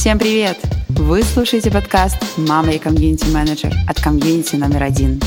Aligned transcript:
Всем 0.00 0.18
привет! 0.18 0.56
Вы 0.88 1.22
слушаете 1.22 1.70
подкаст 1.70 2.16
«Мама 2.38 2.70
и 2.70 2.78
комьюнити-менеджер» 2.78 3.74
от 3.86 4.00
комьюнити 4.00 4.56
номер 4.56 4.84
один. 4.84 5.20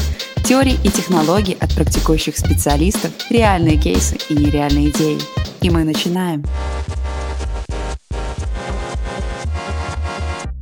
Теории 0.44 0.80
и 0.84 0.90
технологии 0.90 1.56
от 1.60 1.76
практикующих 1.76 2.36
специалистов, 2.36 3.12
реальные 3.30 3.78
кейсы 3.78 4.18
и 4.30 4.34
нереальные 4.34 4.90
идеи. 4.90 5.20
И 5.62 5.70
мы 5.70 5.84
начинаем. 5.84 6.44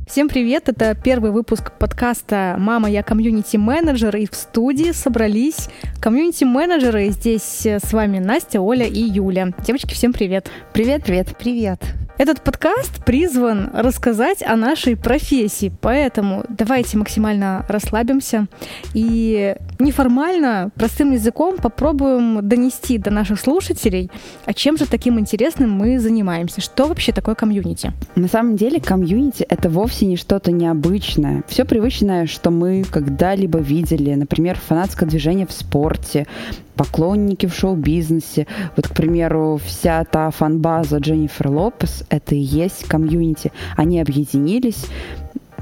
Всем 0.06 0.28
привет! 0.28 0.68
Это 0.68 0.94
первый 0.94 1.30
выпуск 1.30 1.72
подкаста 1.78 2.56
«Мама, 2.58 2.90
я 2.90 3.02
комьюнити-менеджер» 3.02 4.14
и 4.14 4.28
в 4.30 4.34
студии 4.34 4.92
собрались 4.92 5.70
комьюнити-менеджеры. 6.02 7.08
Здесь 7.08 7.64
с 7.64 7.92
вами 7.94 8.18
Настя, 8.18 8.60
Оля 8.60 8.86
и 8.86 9.00
Юля. 9.00 9.54
Девочки, 9.64 9.94
всем 9.94 10.12
привет! 10.12 10.50
Привет, 10.74 11.02
привет! 11.02 11.34
Привет! 11.38 11.80
Этот 12.22 12.40
подкаст 12.42 13.04
призван 13.04 13.70
рассказать 13.74 14.44
о 14.44 14.54
нашей 14.54 14.96
профессии, 14.96 15.72
поэтому 15.80 16.44
давайте 16.48 16.96
максимально 16.96 17.66
расслабимся 17.68 18.46
и 18.94 19.56
неформально, 19.80 20.70
простым 20.76 21.10
языком 21.10 21.56
попробуем 21.56 22.48
донести 22.48 22.98
до 22.98 23.10
наших 23.10 23.40
слушателей, 23.40 24.08
а 24.44 24.54
чем 24.54 24.78
же 24.78 24.86
таким 24.86 25.18
интересным 25.18 25.72
мы 25.72 25.98
занимаемся, 25.98 26.60
что 26.60 26.86
вообще 26.86 27.10
такое 27.10 27.34
комьюнити. 27.34 27.92
На 28.14 28.28
самом 28.28 28.54
деле 28.54 28.80
комьюнити— 28.80 29.42
это 29.48 29.68
вовсе 29.68 30.06
не 30.06 30.16
что-то 30.16 30.52
необычное. 30.52 31.42
Все 31.48 31.64
привычное, 31.64 32.28
что 32.28 32.52
мы 32.52 32.84
когда-либо 32.88 33.58
видели, 33.58 34.14
например, 34.14 34.56
фанатское 34.60 35.08
движение 35.08 35.48
в 35.48 35.52
спорте, 35.52 36.28
поклонники 36.76 37.46
в 37.46 37.54
шоу-бизнесе. 37.54 38.46
Вот, 38.76 38.88
к 38.88 38.94
примеру, 38.94 39.60
вся 39.64 40.04
та 40.04 40.30
фан-база 40.30 40.98
Дженнифер 40.98 41.48
Лопес— 41.48 42.04
это 42.08 42.34
и 42.34 42.38
есть 42.38 42.88
комьюнити. 42.88 43.52
Они 43.76 44.00
объединились, 44.00 44.86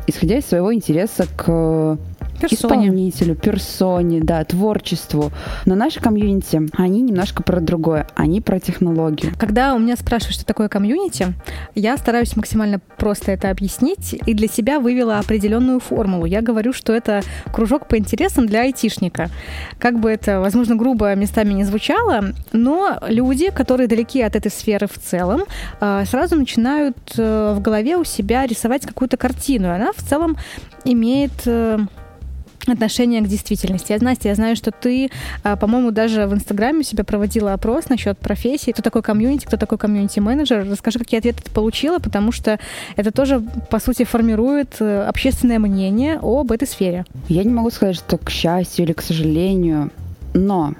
исходя 0.06 0.38
из 0.38 0.46
своего 0.46 0.73
интереса 0.74 1.26
к 1.37 1.98
персоне. 2.41 2.87
исполнителю, 2.87 3.35
персоне, 3.35 4.21
да, 4.21 4.45
творчеству. 4.45 5.30
Но 5.66 5.74
наши 5.74 6.01
комьюнити, 6.01 6.63
они 6.77 7.02
немножко 7.02 7.43
про 7.43 7.60
другое, 7.60 8.07
они 8.15 8.41
про 8.41 8.60
технологию. 8.60 9.32
Когда 9.38 9.74
у 9.74 9.79
меня 9.79 9.97
спрашивают, 9.97 10.35
что 10.35 10.45
такое 10.45 10.69
комьюнити, 10.69 11.35
я 11.74 11.97
стараюсь 11.97 12.37
максимально 12.37 12.80
просто 12.97 13.32
это 13.32 13.51
объяснить 13.51 14.15
и 14.27 14.35
для 14.35 14.49
себя 14.49 14.80
вывела 14.80 15.19
определенную 15.19 15.80
формулу. 15.80 16.24
Я 16.24 16.43
говорю, 16.43 16.73
что 16.73 16.93
это 16.93 17.23
кружок 17.52 17.88
по 17.88 17.99
интересам 17.99 18.47
для 18.47 18.63
айтишника. 18.63 19.30
Как 19.79 19.99
бы 19.99 20.10
это, 20.10 20.41
возможно, 20.41 20.77
грубо 20.77 21.15
местами 21.15 21.52
не 21.52 21.65
звучало, 21.65 22.32
но 22.52 22.99
люди, 23.09 23.51
которые 23.51 23.88
далеки 23.88 24.23
от 24.23 24.37
этой 24.37 24.51
сферы 24.51 24.87
в 24.87 24.99
целом, 24.99 25.43
а, 25.80 26.04
сразу 26.04 26.37
начинают 26.37 26.97
э, 27.16 27.54
в 27.57 27.60
голове 27.60 27.97
у 27.97 28.04
себя 28.04 28.47
рисовать 28.47 28.87
какую-то 28.87 29.16
картину. 29.16 29.69
И 29.69 29.71
она 29.71 29.93
в 29.93 30.02
целом 30.02 30.37
имеет 30.85 31.32
э, 31.47 31.79
отношение 32.66 33.21
к 33.21 33.27
действительности. 33.27 33.93
Я, 33.93 33.99
Настя, 34.01 34.29
я 34.29 34.35
знаю, 34.35 34.57
что 34.57 34.71
ты, 34.71 35.11
а, 35.43 35.57
по-моему, 35.57 35.91
даже 35.91 36.27
в 36.27 36.35
Инстаграме 36.35 36.80
у 36.80 36.83
себя 36.83 37.05
проводила 37.05 37.53
опрос 37.53 37.89
насчет 37.89 38.19
профессии. 38.19 38.71
Кто 38.73 38.83
такой 38.83 39.03
комьюнити, 39.03 39.47
кто 39.47 39.57
такой 39.57 39.79
комьюнити-менеджер. 39.79 40.66
Расскажи, 40.71 40.99
какие 40.99 41.19
ответы 41.19 41.43
ты 41.43 41.51
получила, 41.51 41.99
потому 41.99 42.33
что 42.33 42.59
это 42.97 43.11
тоже, 43.13 43.43
по 43.71 43.79
сути, 43.79 44.05
формирует 44.05 44.77
э, 44.81 45.03
общественное 45.03 45.59
мнение 45.59 46.19
об 46.23 46.53
этой 46.53 46.69
сфере. 46.69 47.05
Я 47.29 47.45
не 47.45 47.53
могу 47.53 47.71
сказать, 47.71 47.97
что 47.97 48.19
к 48.19 48.31
счастью 48.31 48.85
или 48.85 48.93
к 48.93 49.03
сожалению, 49.03 49.91
но 50.35 50.75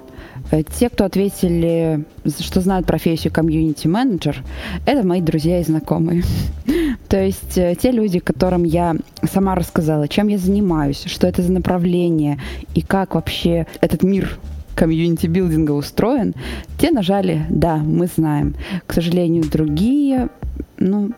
те, 0.77 0.89
кто 0.89 1.05
ответили, 1.05 2.05
что 2.39 2.61
знают 2.61 2.85
профессию 2.85 3.31
комьюнити-менеджер, 3.33 4.43
это 4.85 5.05
мои 5.05 5.21
друзья 5.21 5.59
и 5.59 5.63
знакомые. 5.63 6.23
То 7.09 7.23
есть 7.23 7.57
э, 7.57 7.75
те 7.81 7.91
люди, 7.91 8.19
которым 8.19 8.63
я 8.63 8.95
сама 9.23 9.55
рассказала, 9.55 10.07
чем 10.07 10.27
я 10.27 10.37
занимаюсь, 10.37 11.03
что 11.05 11.27
это 11.27 11.41
за 11.41 11.51
направление 11.51 12.39
и 12.73 12.81
как 12.81 13.15
вообще 13.15 13.65
этот 13.81 14.03
мир 14.03 14.37
комьюнити-билдинга 14.75 15.71
устроен, 15.71 16.33
те 16.79 16.91
нажали 16.91 17.45
«Да, 17.49 17.77
мы 17.77 18.07
знаем». 18.07 18.55
К 18.87 18.93
сожалению, 18.93 19.43
другие, 19.43 20.29
ну, 20.77 21.11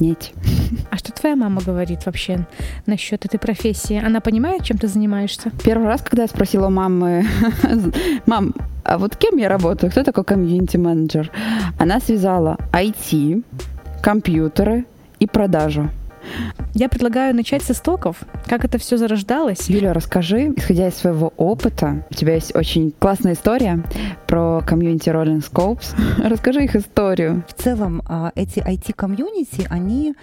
нет. 0.00 0.30
А 0.90 0.96
что 0.96 1.12
твоя 1.12 1.36
мама 1.36 1.60
говорит 1.60 2.06
вообще 2.06 2.46
насчет 2.86 3.24
этой 3.24 3.38
профессии? 3.38 4.02
Она 4.04 4.20
понимает, 4.20 4.64
чем 4.64 4.78
ты 4.78 4.88
занимаешься? 4.88 5.50
Первый 5.64 5.86
раз, 5.86 6.02
когда 6.02 6.22
я 6.22 6.28
спросила 6.28 6.68
мамы, 6.68 7.26
мам, 8.26 8.54
а 8.84 8.98
вот 8.98 9.16
кем 9.16 9.36
я 9.36 9.48
работаю? 9.48 9.90
Кто 9.90 10.02
такой 10.04 10.24
комьюнити-менеджер? 10.24 11.30
Она 11.78 12.00
связала 12.00 12.56
IT, 12.72 13.44
компьютеры 14.02 14.84
и 15.18 15.26
продажу. 15.26 15.90
Я 16.74 16.88
предлагаю 16.88 17.34
начать 17.34 17.62
с 17.62 17.70
истоков. 17.70 18.22
Как 18.46 18.64
это 18.64 18.78
все 18.78 18.96
зарождалось? 18.96 19.68
Юля, 19.68 19.92
расскажи, 19.92 20.52
исходя 20.56 20.88
из 20.88 20.94
своего 20.94 21.32
опыта, 21.36 22.04
у 22.10 22.14
тебя 22.14 22.34
есть 22.34 22.54
очень 22.54 22.92
классная 22.98 23.32
история 23.32 23.82
про 24.26 24.60
комьюнити 24.66 25.08
Rolling 25.08 25.44
Scopes. 25.44 25.94
расскажи 26.28 26.64
их 26.64 26.76
историю. 26.76 27.44
В 27.48 27.54
целом, 27.54 28.02
а, 28.06 28.32
эти 28.34 28.60
IT-комьюнити, 28.60 29.66
они 29.70 30.14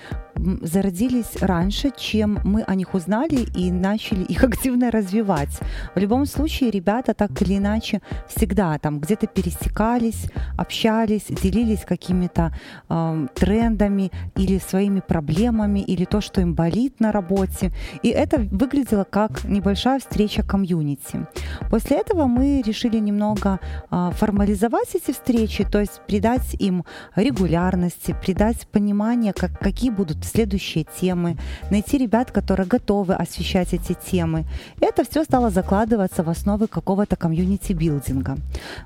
зародились 0.62 1.41
раньше, 1.41 1.91
чем 1.97 2.40
мы 2.44 2.63
о 2.63 2.75
них 2.75 2.94
узнали 2.94 3.47
и 3.56 3.72
начали 3.72 4.23
их 4.23 4.44
активно 4.44 4.91
развивать. 4.91 5.59
В 5.96 6.00
любом 6.00 6.25
случае, 6.25 6.72
ребята 6.72 7.13
так 7.13 7.41
или 7.41 7.57
иначе 7.57 8.01
всегда 8.28 8.78
там 8.79 9.00
где-то 9.00 9.28
пересекались, 9.28 10.25
общались, 10.57 11.25
делились 11.29 11.85
какими-то 11.85 12.53
э, 12.90 13.28
трендами 13.34 14.12
или 14.35 14.59
своими 14.59 15.00
проблемами, 15.00 15.79
или 15.79 16.06
то, 16.06 16.22
что 16.22 16.41
им 16.41 16.53
болит 16.53 17.00
на 17.00 17.12
работе. 17.12 17.72
И 18.03 18.09
это 18.09 18.38
выглядело 18.40 19.03
как 19.03 19.44
небольшая 19.46 20.00
встреча 20.00 20.44
комьюнити. 20.44 21.25
После 21.69 21.97
этого 21.97 22.28
мы 22.28 22.62
решили 22.66 23.00
немного 23.00 23.59
э, 23.91 24.12
формализовать 24.13 24.96
эти 24.96 25.12
встречи, 25.12 25.63
то 25.63 25.79
есть 25.79 26.02
придать 26.07 26.56
им 26.59 26.84
регулярности, 27.16 28.16
придать 28.22 28.67
понимание, 28.67 29.34
как, 29.34 29.59
какие 29.59 29.90
будут 29.90 30.25
следующие 30.25 30.86
темы, 31.00 31.38
найти 31.72 31.97
ребят, 31.97 32.31
которые 32.31 32.68
готовы 32.68 33.13
освещать 33.13 33.74
эти 33.74 33.96
темы. 34.12 34.46
Это 34.81 35.03
все 35.03 35.24
стало 35.24 35.50
закладываться 35.50 36.24
в 36.24 36.30
основы 36.30 36.68
какого-то 36.68 37.16
комьюнити-билдинга. 37.16 38.38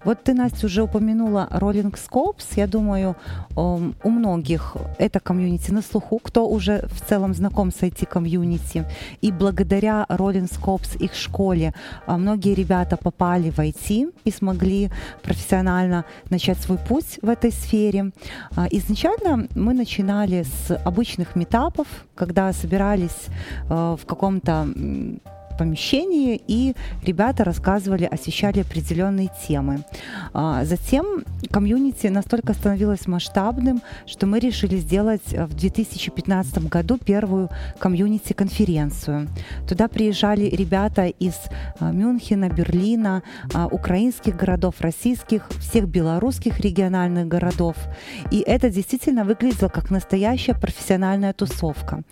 Вот 0.04 0.24
ты, 0.24 0.34
Настя, 0.34 0.66
уже 0.66 0.84
упомянула 0.84 1.48
Rolling 1.52 1.98
Scopes. 1.98 2.46
Я 2.56 2.68
думаю, 2.68 3.16
у 3.56 4.10
многих 4.10 4.76
это 4.98 5.20
комьюнити 5.20 5.72
на 5.72 5.82
слуху, 5.82 6.20
кто 6.20 6.48
уже 6.48 6.88
в 6.88 7.08
целом 7.10 7.34
знаком 7.34 7.72
с 7.72 7.82
IT-комьюнити. 7.82 8.86
И 9.22 9.32
благодаря 9.32 10.06
Rolling 10.10 10.50
Scopes, 10.50 10.98
их 10.98 11.14
школе, 11.16 11.74
а, 12.06 12.18
многие 12.18 12.54
ребята 12.54 12.98
попали 12.98 13.50
в 13.50 13.60
IT 13.60 14.14
и 14.24 14.32
смогли 14.32 14.90
профессионально 15.24 16.06
начать 16.30 16.58
свой 16.58 16.78
путь 16.78 17.20
в 17.22 17.30
этой 17.30 17.52
сфере. 17.52 18.12
А, 18.56 18.68
изначально 18.72 19.48
мы 19.56 19.74
начинали 19.74 20.44
с 20.44 20.76
обычных 20.86 21.29
разных 21.30 21.36
метапов, 21.36 21.88
когда 22.16 22.54
собирались 22.54 23.28
э, 23.70 23.96
в 24.00 24.06
каком-то 24.06 24.68
помещении, 25.60 26.42
и 26.48 26.74
ребята 27.04 27.44
рассказывали, 27.44 28.06
освещали 28.06 28.62
определенные 28.62 29.30
темы. 29.48 29.84
А, 30.34 30.64
затем 30.64 31.26
комьюнити 31.52 32.08
настолько 32.08 32.54
становилось 32.54 33.08
масштабным, 33.08 33.82
что 34.06 34.26
мы 34.26 34.40
решили 34.40 34.78
сделать 34.78 35.34
в 35.34 35.54
2015 35.56 36.70
году 36.70 36.98
первую 36.98 37.50
комьюнити-конференцию. 37.78 39.28
Туда 39.68 39.90
приезжали 39.90 40.44
ребята 40.44 41.08
из 41.08 41.36
а, 41.80 41.92
Мюнхена, 41.92 42.50
Берлина, 42.50 43.22
а, 43.54 43.68
украинских 43.68 44.38
городов, 44.38 44.76
российских, 44.80 45.50
всех 45.60 45.90
белорусских 45.90 46.62
региональных 46.62 47.28
городов. 47.28 47.76
И 48.32 48.40
это 48.40 48.70
действительно 48.70 49.26
выглядело 49.26 49.68
как 49.68 49.92
настоящая 49.92 50.54
профессиональная 50.54 51.34
тусовка. 51.34 52.04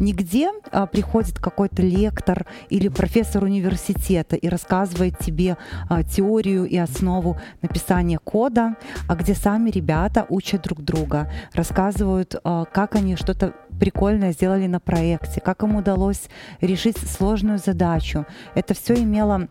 Нигде 0.00 0.50
приходит 0.90 1.38
какой-то 1.38 1.82
лектор 1.82 2.46
или 2.70 2.93
профессор 2.94 3.44
университета 3.44 4.36
и 4.36 4.48
рассказывает 4.48 5.18
тебе 5.18 5.56
а, 5.88 6.02
теорию 6.02 6.64
и 6.64 6.76
основу 6.76 7.36
написания 7.62 8.18
кода, 8.18 8.76
а 9.08 9.14
где 9.16 9.34
сами 9.34 9.70
ребята 9.70 10.26
учат 10.28 10.62
друг 10.62 10.82
друга, 10.82 11.30
рассказывают, 11.52 12.36
а, 12.44 12.64
как 12.64 12.94
они 12.94 13.16
что-то 13.16 13.54
прикольное 13.78 14.32
сделали 14.32 14.66
на 14.66 14.80
проекте, 14.80 15.40
как 15.40 15.62
им 15.62 15.76
удалось 15.76 16.28
решить 16.60 16.96
сложную 16.98 17.58
задачу. 17.58 18.24
Это 18.54 18.74
все 18.74 18.94
имело 18.94 19.48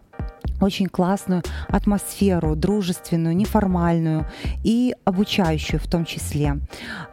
очень 0.62 0.88
классную 0.88 1.44
атмосферу, 1.68 2.56
дружественную, 2.56 3.36
неформальную 3.36 4.26
и 4.64 4.96
обучающую 5.06 5.80
в 5.80 5.88
том 5.88 6.06
числе. 6.06 6.60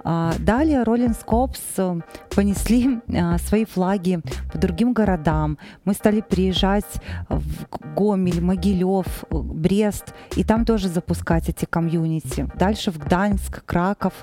А, 0.04 0.34
далее 0.38 0.82
Rolling 0.82 1.16
Scopes 1.16 1.60
э, 1.76 2.00
понесли 2.34 3.00
а, 3.08 3.38
свои 3.38 3.64
флаги 3.64 4.20
по 4.52 4.58
другим 4.58 4.92
городам. 4.92 5.58
Мы 5.84 5.94
стали 5.94 6.20
приезжать 6.20 6.86
в 7.28 7.66
Гомель, 7.96 8.40
Могилев, 8.40 9.24
Брест, 9.30 10.14
и 10.36 10.44
там 10.44 10.64
тоже 10.64 10.88
запускать 10.88 11.48
эти 11.48 11.64
комьюнити. 11.64 12.48
Дальше 12.56 12.90
в 12.90 12.98
Гданьск, 12.98 13.64
Краков. 13.64 14.14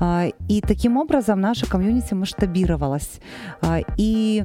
А, 0.00 0.26
и 0.48 0.60
таким 0.60 0.96
образом 0.96 1.40
наша 1.40 1.66
комьюнити 1.66 2.14
масштабировалась. 2.14 3.20
И 3.96 4.44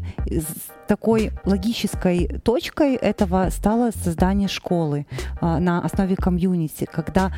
такой 0.88 1.32
логической 1.46 2.28
точкой 2.44 2.96
этого 2.96 3.50
стало 3.52 3.92
создание 3.92 4.48
школы 4.48 5.06
а, 5.42 5.60
на 5.60 5.82
основе 5.82 6.16
комьюнити, 6.16 6.88
когда 6.92 7.32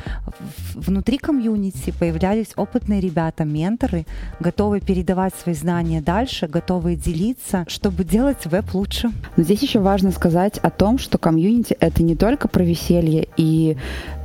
внутри 0.74 1.18
комьюнити 1.18 1.92
появлялись 1.98 2.52
опытные 2.56 3.00
ребята, 3.00 3.44
менторы, 3.44 4.06
готовые 4.38 4.80
передавать 4.80 5.34
свои 5.34 5.54
знания 5.54 6.00
дальше, 6.00 6.46
готовые 6.46 6.96
делиться, 6.96 7.64
чтобы 7.68 8.04
делать 8.04 8.46
веб 8.46 8.72
лучше. 8.74 9.10
Но 9.36 9.42
здесь 9.42 9.62
еще 9.62 9.80
важно 9.80 10.12
сказать 10.12 10.58
о 10.58 10.70
том, 10.70 10.98
что 10.98 11.18
комьюнити— 11.18 11.76
это 11.80 12.02
не 12.02 12.16
только 12.16 12.48
про 12.48 12.62
веселье 12.62 13.28
и 13.36 13.76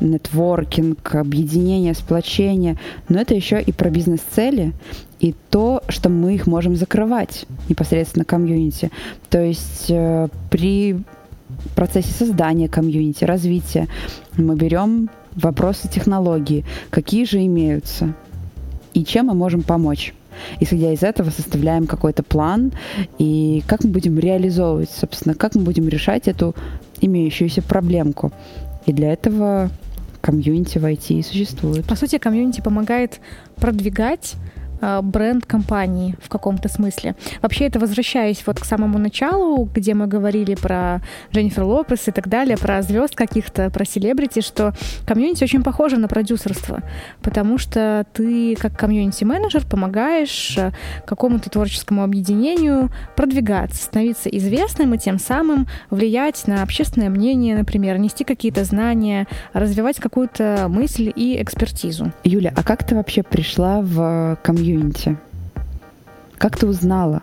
нетворкинг, 0.01 1.15
объединение, 1.15 1.93
сплочение, 1.93 2.77
но 3.09 3.19
это 3.19 3.33
еще 3.33 3.61
и 3.61 3.71
про 3.71 3.89
бизнес-цели, 3.89 4.73
и 5.19 5.33
то, 5.49 5.81
что 5.87 6.09
мы 6.09 6.35
их 6.35 6.47
можем 6.47 6.75
закрывать 6.75 7.45
непосредственно 7.69 8.25
комьюнити. 8.25 8.91
То 9.29 9.41
есть 9.41 9.85
э, 9.89 10.27
при 10.49 10.97
процессе 11.75 12.11
создания 12.11 12.67
комьюнити, 12.67 13.23
развития 13.23 13.87
мы 14.35 14.55
берем 14.55 15.09
вопросы 15.35 15.87
технологии, 15.89 16.65
какие 16.89 17.25
же 17.25 17.45
имеются 17.45 18.13
и 18.93 19.03
чем 19.03 19.27
мы 19.27 19.33
можем 19.33 19.61
помочь. 19.61 20.13
Исходя 20.59 20.91
из 20.91 21.01
этого 21.01 21.29
составляем 21.29 21.87
какой-то 21.87 22.23
план 22.23 22.73
и 23.17 23.63
как 23.67 23.83
мы 23.83 23.91
будем 23.91 24.19
реализовывать, 24.19 24.89
собственно, 24.89 25.33
как 25.33 25.55
мы 25.55 25.61
будем 25.61 25.87
решать 25.87 26.27
эту 26.27 26.55
имеющуюся 26.99 27.61
проблемку. 27.61 28.31
И 28.85 28.93
для 28.93 29.13
этого 29.13 29.69
комьюнити 30.21 30.77
в 30.77 30.85
IT 30.85 31.23
существует. 31.23 31.85
По 31.85 31.95
сути, 31.95 32.17
комьюнити 32.17 32.61
помогает 32.61 33.19
продвигать 33.55 34.35
бренд 35.03 35.45
компании 35.45 36.15
в 36.21 36.29
каком-то 36.29 36.69
смысле. 36.69 37.15
Вообще 37.41 37.65
это 37.65 37.79
возвращаясь 37.79 38.43
вот 38.45 38.59
к 38.59 38.65
самому 38.65 38.97
началу, 38.97 39.65
где 39.73 39.93
мы 39.93 40.07
говорили 40.07 40.55
про 40.55 41.01
Дженнифер 41.33 41.63
Лопес 41.63 42.07
и 42.07 42.11
так 42.11 42.27
далее, 42.27 42.57
про 42.57 42.81
звезд 42.81 43.15
каких-то, 43.15 43.69
про 43.69 43.85
селебрити, 43.85 44.41
что 44.41 44.73
комьюнити 45.05 45.43
очень 45.43 45.63
похоже 45.63 45.97
на 45.97 46.07
продюсерство, 46.07 46.81
потому 47.21 47.57
что 47.57 48.05
ты 48.13 48.55
как 48.55 48.77
комьюнити-менеджер 48.77 49.65
помогаешь 49.65 50.57
э, 50.57 50.71
какому-то 51.05 51.49
творческому 51.49 52.03
объединению 52.03 52.89
продвигаться, 53.15 53.83
становиться 53.83 54.29
известным 54.29 54.93
и 54.93 54.97
тем 54.97 55.19
самым 55.19 55.67
влиять 55.89 56.47
на 56.47 56.63
общественное 56.63 57.09
мнение, 57.09 57.55
например, 57.57 57.97
нести 57.97 58.23
какие-то 58.23 58.63
знания, 58.63 59.27
развивать 59.53 59.99
какую-то 59.99 60.67
мысль 60.69 61.11
и 61.15 61.41
экспертизу. 61.41 62.11
Юля, 62.23 62.53
а 62.55 62.63
как 62.63 62.83
ты 62.83 62.95
вообще 62.95 63.23
пришла 63.23 63.81
в 63.81 64.37
комьюнити? 64.43 64.64
Комьюнити? 64.65 65.17
Как 66.37 66.57
ты 66.57 66.67
узнала 66.67 67.21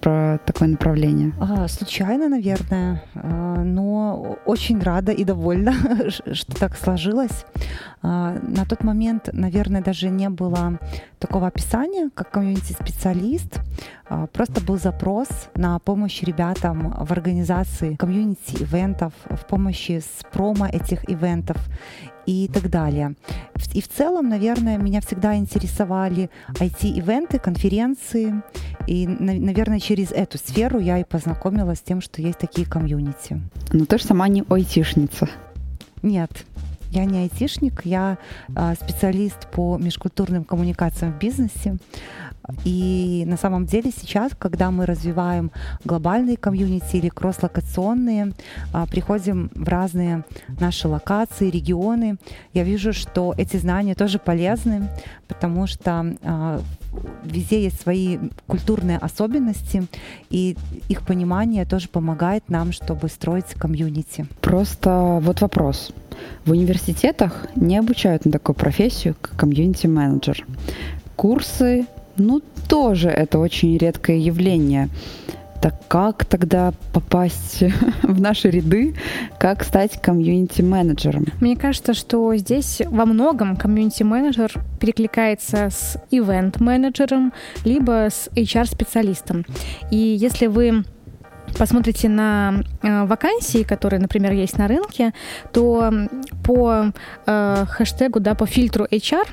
про 0.00 0.38
такое 0.44 0.68
направление? 0.68 1.32
А, 1.40 1.68
случайно, 1.68 2.28
наверное, 2.28 3.02
а, 3.14 3.62
но 3.62 4.38
очень 4.46 4.80
рада 4.80 5.12
и 5.12 5.24
довольна, 5.24 5.74
что 6.10 6.56
так 6.56 6.76
сложилось. 6.76 7.44
А, 8.02 8.36
на 8.42 8.64
тот 8.64 8.84
момент, 8.84 9.30
наверное, 9.32 9.82
даже 9.82 10.10
не 10.10 10.28
было 10.28 10.78
такого 11.26 11.46
описания, 11.46 12.10
как 12.14 12.30
комьюнити-специалист. 12.30 13.60
А, 14.06 14.26
просто 14.26 14.60
был 14.60 14.78
запрос 14.78 15.28
на 15.54 15.78
помощь 15.78 16.22
ребятам 16.22 16.94
в 16.98 17.10
организации 17.12 17.94
комьюнити-ивентов, 17.96 19.14
в 19.30 19.46
помощи 19.46 20.00
с 20.00 20.22
промо 20.32 20.66
этих 20.66 21.08
ивентов 21.08 21.56
и 22.26 22.50
так 22.52 22.68
далее. 22.68 23.14
И 23.72 23.80
в 23.80 23.88
целом, 23.88 24.28
наверное, 24.28 24.76
меня 24.76 25.00
всегда 25.00 25.34
интересовали 25.36 26.28
IT-ивенты, 26.60 27.38
конференции. 27.38 28.42
И, 28.86 29.06
наверное, 29.06 29.80
через 29.80 30.12
эту 30.12 30.36
сферу 30.36 30.78
я 30.78 30.98
и 30.98 31.04
познакомилась 31.04 31.78
с 31.78 31.82
тем, 31.82 32.02
что 32.02 32.20
есть 32.20 32.38
такие 32.38 32.68
комьюнити. 32.68 33.40
Но 33.72 33.86
ты 33.86 33.96
же 33.96 34.04
сама 34.04 34.28
не 34.28 34.44
айтишница. 34.46 35.28
Нет, 36.02 36.44
я 36.94 37.04
не 37.04 37.18
айтишник, 37.18 37.84
я 37.84 38.18
а, 38.54 38.74
специалист 38.74 39.50
по 39.50 39.76
межкультурным 39.78 40.44
коммуникациям 40.44 41.12
в 41.12 41.18
бизнесе. 41.18 41.76
И 42.64 43.24
на 43.26 43.36
самом 43.36 43.64
деле 43.64 43.90
сейчас, 43.90 44.32
когда 44.38 44.70
мы 44.70 44.86
развиваем 44.86 45.50
глобальные 45.84 46.36
комьюнити 46.36 46.96
или 46.96 47.08
кросс-локационные, 47.08 48.32
а, 48.72 48.86
приходим 48.86 49.50
в 49.54 49.68
разные 49.68 50.24
наши 50.60 50.88
локации, 50.88 51.50
регионы, 51.50 52.16
я 52.52 52.64
вижу, 52.64 52.92
что 52.92 53.34
эти 53.36 53.56
знания 53.56 53.94
тоже 53.94 54.18
полезны, 54.18 54.88
потому 55.26 55.66
что 55.66 56.14
а, 56.22 56.60
везде 57.24 57.62
есть 57.62 57.80
свои 57.80 58.18
культурные 58.46 58.98
особенности, 58.98 59.86
и 60.30 60.56
их 60.88 61.02
понимание 61.02 61.64
тоже 61.64 61.88
помогает 61.88 62.48
нам, 62.48 62.72
чтобы 62.72 63.08
строить 63.08 63.54
комьюнити. 63.56 64.26
Просто 64.40 65.18
вот 65.22 65.40
вопрос. 65.40 65.92
В 66.44 66.52
университетах 66.52 67.46
не 67.56 67.76
обучают 67.76 68.24
на 68.24 68.32
такую 68.32 68.56
профессию, 68.56 69.16
как 69.20 69.36
комьюнити-менеджер. 69.36 70.46
Курсы 71.16 71.86
ну, 72.16 72.42
тоже 72.68 73.08
это 73.08 73.38
очень 73.38 73.76
редкое 73.76 74.18
явление. 74.18 74.88
Так 75.60 75.74
как 75.88 76.24
тогда 76.24 76.72
попасть 76.92 77.62
в 78.02 78.20
наши 78.20 78.50
ряды, 78.50 78.94
как 79.38 79.64
стать 79.64 80.00
комьюнити-менеджером? 80.00 81.26
Мне 81.40 81.56
кажется, 81.56 81.94
что 81.94 82.34
здесь 82.36 82.82
во 82.86 83.06
многом 83.06 83.56
комьюнити-менеджер 83.56 84.52
перекликается 84.80 85.70
с 85.70 85.96
ивент-менеджером, 86.10 87.32
либо 87.64 88.08
с 88.10 88.28
HR-специалистом. 88.34 89.46
И 89.90 89.96
если 89.96 90.46
вы 90.46 90.84
посмотрите 91.58 92.08
на 92.08 92.62
э, 92.82 93.04
вакансии, 93.04 93.62
которые, 93.62 94.00
например, 94.00 94.32
есть 94.32 94.58
на 94.58 94.68
рынке, 94.68 95.12
то 95.52 95.92
по 96.42 96.86
э, 97.26 97.64
хэштегу, 97.68 98.20
да, 98.20 98.34
по 98.34 98.46
фильтру 98.46 98.86
HR 98.90 99.26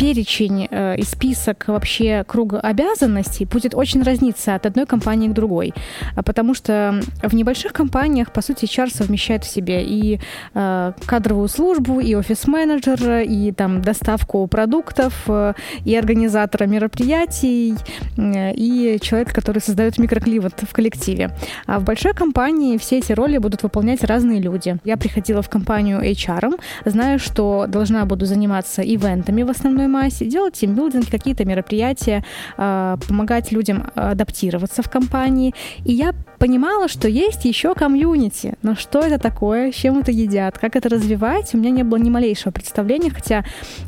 перечень 0.00 0.66
э, 0.70 0.96
и 0.96 1.02
список 1.02 1.64
вообще 1.66 2.24
круга 2.26 2.58
обязанностей 2.60 3.44
будет 3.44 3.74
очень 3.74 4.02
разниться 4.02 4.54
от 4.54 4.64
одной 4.64 4.86
компании 4.86 5.28
к 5.28 5.34
другой. 5.34 5.74
А 6.16 6.22
потому 6.22 6.54
что 6.54 7.02
в 7.22 7.34
небольших 7.34 7.74
компаниях, 7.74 8.32
по 8.32 8.40
сути, 8.40 8.64
HR 8.64 8.90
совмещает 8.90 9.44
в 9.44 9.50
себе 9.50 9.84
и 9.84 10.18
э, 10.54 10.92
кадровую 11.04 11.48
службу, 11.48 12.00
и 12.00 12.14
офис-менеджера, 12.14 13.22
и 13.22 13.52
там 13.52 13.82
доставку 13.82 14.46
продуктов, 14.46 15.12
э, 15.28 15.52
и 15.84 15.94
организатора 15.94 16.64
мероприятий, 16.64 17.74
и 18.16 18.98
человека, 19.02 19.34
который 19.34 19.58
создает 19.58 19.98
микроклимат 19.98 20.62
в 20.62 20.72
коллективе. 20.72 21.30
А 21.66 21.78
в 21.78 21.84
большой 21.84 22.14
компании 22.14 22.78
все 22.78 22.98
эти 22.98 23.12
роли 23.12 23.36
будут 23.36 23.62
выполнять 23.62 24.02
разные 24.04 24.40
люди. 24.40 24.78
Я 24.84 24.96
приходила 24.96 25.42
в 25.42 25.50
компанию 25.50 26.00
HR, 26.00 26.58
знаю, 26.86 27.18
что 27.18 27.66
должна 27.68 28.06
буду 28.06 28.24
заниматься 28.24 28.80
ивентами 28.80 29.42
в 29.42 29.50
основной 29.50 29.89
массе, 29.90 30.24
делать 30.24 30.54
тимбилдинг, 30.54 31.10
какие-то 31.10 31.44
мероприятия, 31.44 32.24
а, 32.56 32.96
помогать 33.08 33.52
людям 33.52 33.90
адаптироваться 33.94 34.82
в 34.82 34.90
компании. 34.90 35.54
И 35.84 35.92
я 35.92 36.14
понимала, 36.38 36.88
что 36.88 37.08
есть 37.08 37.44
еще 37.44 37.74
комьюнити. 37.74 38.54
Но 38.62 38.74
что 38.74 39.00
это 39.00 39.18
такое, 39.18 39.72
чем 39.72 39.98
это 39.98 40.10
едят, 40.10 40.58
как 40.58 40.76
это 40.76 40.88
развивать, 40.88 41.54
у 41.54 41.58
меня 41.58 41.70
не 41.70 41.82
было 41.82 41.98
ни 41.98 42.10
малейшего 42.10 42.52
представления, 42.52 43.10
хотя, 43.10 43.44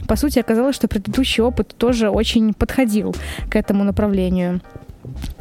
по 0.06 0.16
сути, 0.16 0.38
оказалось, 0.38 0.76
что 0.76 0.88
предыдущий 0.88 1.42
опыт 1.42 1.74
тоже 1.76 2.10
очень 2.10 2.52
подходил 2.52 3.14
к 3.50 3.56
этому 3.56 3.84
направлению. 3.84 4.60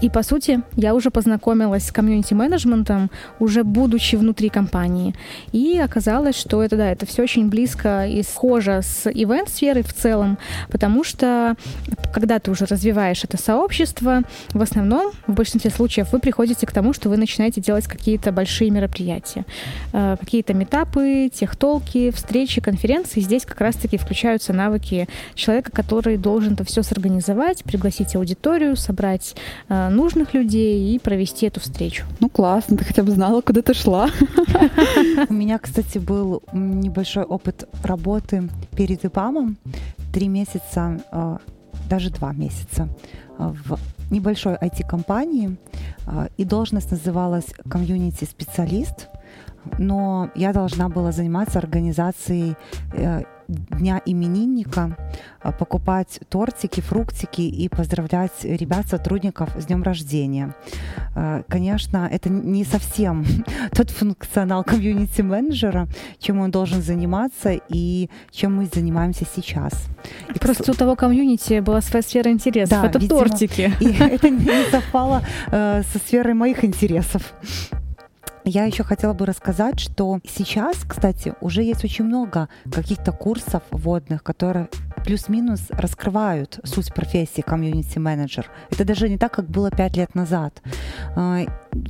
И, 0.01 0.10
по 0.10 0.24
сути, 0.24 0.62
я 0.75 0.96
уже 0.96 1.12
познакомилась 1.12 1.88
с 1.88 1.91
комьюнити-менеджментом, 1.91 3.12
уже 3.39 3.63
будучи 3.63 4.15
внутри 4.15 4.50
компании. 4.50 5.13
И 5.51 5.77
оказалось, 5.77 6.36
что 6.36 6.63
это, 6.63 6.75
да, 6.75 6.91
это 6.91 7.06
все 7.06 7.24
очень 7.24 7.50
близко 7.50 8.08
и 8.08 8.24
схоже 8.24 8.82
с 8.82 9.10
ивент-сферой 9.10 9.84
в 9.84 9.94
целом, 9.94 10.38
потому 10.70 11.03
что, 11.03 11.56
когда 12.13 12.39
ты 12.39 12.51
уже 12.51 12.65
развиваешь 12.65 13.24
это 13.24 13.38
сообщество, 13.38 14.22
в 14.53 14.62
основном, 14.62 15.12
в 15.27 15.34
большинстве 15.34 15.70
случаев, 15.70 16.12
вы 16.12 16.20
приходите 16.20 16.65
к 16.65 16.72
тому, 16.72 16.94
что 16.94 17.10
вы 17.10 17.18
начинаете 17.18 17.62
делать 17.62 17.86
какие-то 17.86 18.32
большие 18.32 18.72
мероприятия. 18.72 19.46
Э, 19.94 20.18
какие-то 20.20 20.53
метапы, 20.53 21.30
техтолки, 21.32 22.12
встречи, 22.12 22.62
конференции. 22.62 23.22
Здесь 23.22 23.46
как 23.46 23.62
раз-таки 23.62 23.98
включаются 23.98 24.53
навыки 24.53 25.08
человека, 25.36 25.72
который 25.72 26.18
должен 26.18 26.53
это 26.53 26.63
все 26.63 26.82
сорганизовать, 26.82 27.63
пригласить 27.63 28.15
аудиторию, 28.15 28.75
собрать 28.75 29.36
нужных 29.70 30.34
людей 30.34 30.96
и 30.96 31.00
провести 31.00 31.48
эту 31.48 31.60
встречу. 31.60 32.05
Ну 32.20 32.29
классно, 32.29 32.77
ты 32.77 32.86
хотя 32.86 33.03
бы 33.03 33.12
знала, 33.12 33.41
куда 33.41 33.62
ты 33.62 33.74
шла. 33.74 34.10
У 35.29 35.34
меня, 35.34 35.60
кстати, 35.60 35.98
был 35.98 36.43
небольшой 36.53 37.24
опыт 37.24 37.67
работы 37.84 38.50
перед 38.75 39.05
ИПАМом. 39.05 39.58
Три 40.13 40.27
месяца, 40.27 41.01
э, 41.12 41.38
даже 41.89 42.10
два 42.10 42.34
месяца 42.34 42.89
э, 43.38 43.53
в 43.65 43.77
небольшой 44.12 44.55
IT-компании, 44.55 45.58
и 46.36 46.43
должность 46.43 46.91
называлась 46.91 47.46
комьюнити-специалист, 47.70 49.08
но 49.77 50.29
я 50.36 50.51
должна 50.51 50.89
была 50.89 51.13
заниматься 51.13 51.60
организацией 51.60 52.55
дня 53.51 54.01
именинника, 54.05 54.98
а, 55.41 55.51
покупать 55.51 56.20
тортики, 56.29 56.81
фруктики 56.81 57.41
и 57.41 57.70
поздравлять 57.70 58.43
ребят, 58.43 58.88
сотрудников 58.88 59.50
с 59.58 59.65
днем 59.65 59.84
рождения. 59.84 60.55
А, 61.15 61.43
конечно, 61.48 62.08
это 62.12 62.29
не 62.29 62.63
совсем 62.63 63.25
тот 63.72 63.89
функционал 63.89 64.63
комьюнити-менеджера, 64.63 65.88
чем 66.20 66.39
он 66.39 66.51
должен 66.51 66.81
заниматься 66.81 67.60
и 67.70 68.10
чем 68.31 68.55
мы 68.55 68.70
занимаемся 68.74 69.25
сейчас. 69.36 69.74
И 70.34 70.39
Просто 70.39 70.72
у 70.72 70.75
того 70.75 70.96
комьюнити 70.96 71.60
была 71.60 71.81
своя 71.81 72.03
сфера 72.03 72.31
интересов. 72.31 72.81
Да, 72.81 72.88
это 72.88 73.00
видимо, 73.00 73.20
тортики. 73.20 73.72
И 73.79 73.91
это 74.00 74.29
не 74.29 74.72
совпало 74.72 75.24
э, 75.51 75.84
со 75.91 76.00
сферой 76.00 76.34
моих 76.34 76.63
интересов. 76.63 77.34
Я 78.44 78.66
еще 78.66 78.84
хотела 78.84 79.14
бы 79.14 79.26
рассказать, 79.26 79.80
что 79.80 80.20
сейчас, 80.28 80.78
кстати, 80.88 81.36
уже 81.42 81.62
есть 81.62 81.84
очень 81.84 82.06
много 82.06 82.50
каких-то 82.72 83.12
курсов 83.12 83.62
вводных, 83.70 84.24
которые 84.24 84.68
плюс-минус 85.06 85.68
раскрывают 85.70 86.60
суть 86.64 86.94
профессии 86.94 87.42
комьюнити-менеджер. 87.42 88.50
Это 88.72 88.86
даже 88.86 89.10
не 89.10 89.18
так, 89.18 89.34
как 89.34 89.46
было 89.46 89.72
пять 89.72 89.98
лет 89.98 90.16
назад. 90.16 90.62
А, 91.16 91.40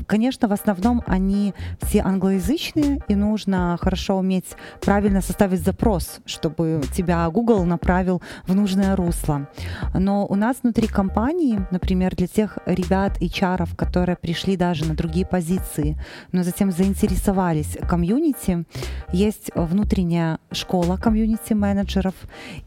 конечно, 0.07 0.47
в 0.47 0.53
основном 0.53 1.03
они 1.07 1.53
все 1.81 2.01
англоязычные, 2.01 2.99
и 3.07 3.15
нужно 3.15 3.77
хорошо 3.81 4.17
уметь 4.17 4.55
правильно 4.81 5.21
составить 5.21 5.63
запрос, 5.63 6.19
чтобы 6.25 6.81
тебя 6.95 7.29
Google 7.29 7.63
направил 7.65 8.21
в 8.45 8.55
нужное 8.55 8.95
русло. 8.95 9.47
Но 9.93 10.25
у 10.25 10.35
нас 10.35 10.57
внутри 10.63 10.87
компании, 10.87 11.65
например, 11.71 12.15
для 12.15 12.27
тех 12.27 12.59
ребят 12.65 13.21
и 13.21 13.29
чаров, 13.29 13.75
которые 13.75 14.15
пришли 14.15 14.55
даже 14.57 14.85
на 14.85 14.95
другие 14.95 15.25
позиции, 15.25 15.97
но 16.31 16.43
затем 16.51 16.71
заинтересовались 16.71 17.77
комьюнити, 17.87 18.65
есть 19.13 19.51
внутренняя 19.55 20.37
школа 20.51 20.97
комьюнити-менеджеров, 20.97 22.13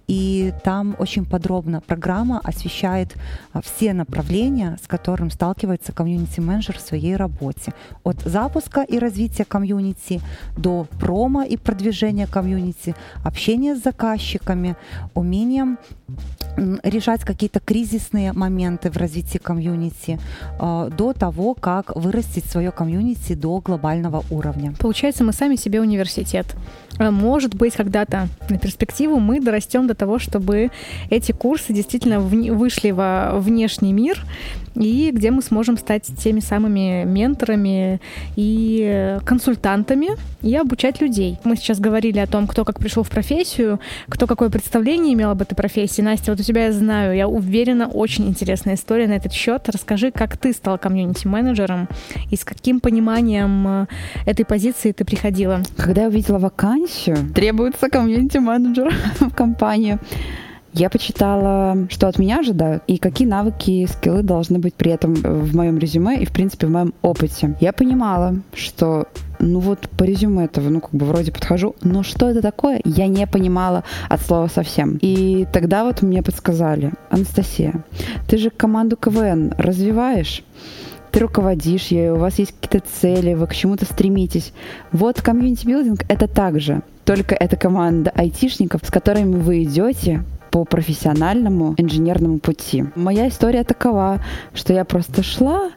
и 0.07 0.55
там 0.64 0.97
очень 0.99 1.26
подробно 1.26 1.81
программа 1.81 2.41
освещает 2.43 3.14
а, 3.53 3.61
все 3.61 3.93
направления, 3.93 4.79
с 4.83 4.87
которым 4.87 5.31
сталкивается 5.31 5.93
комьюнити-менеджер 5.93 6.79
в 6.79 6.81
своей 6.81 7.17
работе. 7.17 7.75
От 8.05 8.21
запуска 8.23 8.83
и 8.83 8.99
развития 8.99 9.45
комьюнити 9.45 10.21
до 10.57 10.87
промо 10.99 11.43
и 11.43 11.57
продвижения 11.59 12.26
комьюнити, 12.26 12.95
общения 13.23 13.76
с 13.76 13.83
заказчиками, 13.83 14.76
умением 15.14 15.79
решать 16.82 17.23
какие-то 17.23 17.61
кризисные 17.61 18.32
моменты 18.32 18.90
в 18.90 18.96
развитии 18.96 19.38
комьюнити, 19.38 20.18
а, 20.58 20.88
до 20.90 21.12
того, 21.12 21.54
как 21.54 21.94
вырастить 21.96 22.44
свое 22.44 22.70
комьюнити 22.70 23.34
до 23.34 23.61
глобального 23.61 24.25
уровня. 24.30 24.75
Получается, 24.78 25.25
мы 25.25 25.32
сами 25.32 25.56
себе 25.56 25.80
университет. 25.80 26.46
А, 26.99 27.11
может 27.11 27.54
быть, 27.54 27.75
когда-то 27.75 28.28
на 28.49 28.58
перспективу 28.58 29.18
мы 29.18 29.40
дорастем 29.40 29.87
до 29.87 29.94
того, 29.94 30.18
чтобы 30.18 30.70
эти 31.11 31.32
курсы 31.32 31.73
действительно 31.73 32.20
вышли 32.20 32.90
во 32.90 33.38
внешний 33.38 33.92
мир, 33.92 34.25
и 34.75 35.11
где 35.12 35.30
мы 35.30 35.42
сможем 35.42 35.78
стать 35.78 36.11
теми 36.18 36.40
самыми 36.40 37.04
менторами 37.04 38.00
и 38.37 39.18
консультантами 39.25 40.11
и 40.42 40.54
обучать 40.56 41.00
людей. 41.00 41.38
Мы 41.44 41.56
сейчас 41.56 41.78
говорили 41.78 42.18
о 42.18 42.26
том, 42.26 42.46
кто 42.46 42.64
как 42.64 42.78
пришел 42.78 43.02
в 43.02 43.11
профессию, 43.11 43.80
кто 44.08 44.26
какое 44.26 44.50
представление 44.50 45.14
имел 45.14 45.30
об 45.30 45.42
этой 45.42 45.54
профессии. 45.54 45.93
Настя, 46.02 46.32
вот 46.32 46.40
у 46.40 46.42
тебя 46.42 46.66
я 46.66 46.72
знаю, 46.72 47.16
я 47.16 47.28
уверена, 47.28 47.88
очень 47.88 48.28
интересная 48.28 48.74
история 48.74 49.06
на 49.06 49.12
этот 49.12 49.32
счет. 49.32 49.68
Расскажи, 49.68 50.10
как 50.10 50.36
ты 50.36 50.52
стала 50.52 50.76
комьюнити-менеджером 50.76 51.88
и 52.30 52.36
с 52.36 52.44
каким 52.44 52.80
пониманием 52.80 53.66
э, 53.66 53.86
этой 54.26 54.44
позиции 54.44 54.92
ты 54.92 55.04
приходила? 55.04 55.62
Когда 55.76 56.02
я 56.02 56.08
увидела 56.08 56.38
вакансию, 56.38 57.16
требуется 57.34 57.88
комьюнити-менеджер 57.88 58.94
в 59.20 59.34
компанию, 59.34 59.98
я 60.75 60.90
почитала, 60.90 61.87
что 61.88 62.09
от 62.09 62.19
меня 62.19 62.40
ожидают 62.40 62.83
и 62.88 62.99
какие 62.99 63.28
навыки 63.28 63.71
и 63.71 63.87
скиллы 63.87 64.23
должны 64.23 64.59
быть 64.59 64.75
при 64.75 64.90
этом 64.90 65.14
в 65.14 65.54
моем 65.54 65.78
резюме 65.78 66.21
и, 66.21 66.26
в 66.26 66.33
принципе, 66.33 66.66
в 66.66 66.71
моем 66.71 66.93
опыте. 67.00 67.57
Я 67.61 67.73
понимала, 67.73 68.37
что 68.52 69.07
ну 69.38 69.61
вот 69.61 69.88
по 69.97 70.02
резюме 70.02 70.47
этого, 70.47 70.69
ну 70.71 70.81
как 70.81 70.90
бы 70.90 71.07
вроде 71.07 71.31
подхожу, 71.31 71.76
но 71.83 72.02
что 72.02 72.28
это 72.28 72.43
такое, 72.43 72.81
я 72.85 73.07
не 73.07 73.26
понимала 73.26 73.85
от 74.09 74.21
слова 74.21 74.49
совсем. 74.49 74.99
И 75.00 75.47
тогда 75.52 75.85
вот 75.85 76.02
мне 76.02 76.23
подсказали, 76.23 76.93
Анастасия, 77.09 77.85
ты 78.26 78.37
же 78.37 78.50
команду 78.50 78.97
КВН 78.97 79.54
развиваешь, 79.57 80.43
ты 81.12 81.21
руководишь 81.21 81.88
ей, 81.88 82.11
у 82.11 82.16
вас 82.16 82.40
есть 82.40 82.52
какие-то 82.61 82.85
цели, 83.00 83.35
вы 83.35 83.47
к 83.47 83.54
чему-то 83.54 83.85
стремитесь. 83.85 84.52
Вот 84.90 85.23
комьюнити-билдинг— 85.23 86.04
это 86.09 86.26
также. 86.26 86.83
Только 87.04 87.37
это 87.37 87.57
команда 87.57 88.11
айтишников, 88.14 88.81
с 88.85 88.90
которыми 88.90 89.37
вы 89.37 89.62
идете 89.62 90.25
по 90.54 90.64
профессиональному 90.64 91.75
инженерному 91.78 92.38
пути. 92.38 92.84
Моя 92.94 93.26
история 93.26 93.64
такова, 93.64 94.20
что 94.54 94.73
я 94.73 94.84
просто 94.84 95.25
шла, 95.25 95.73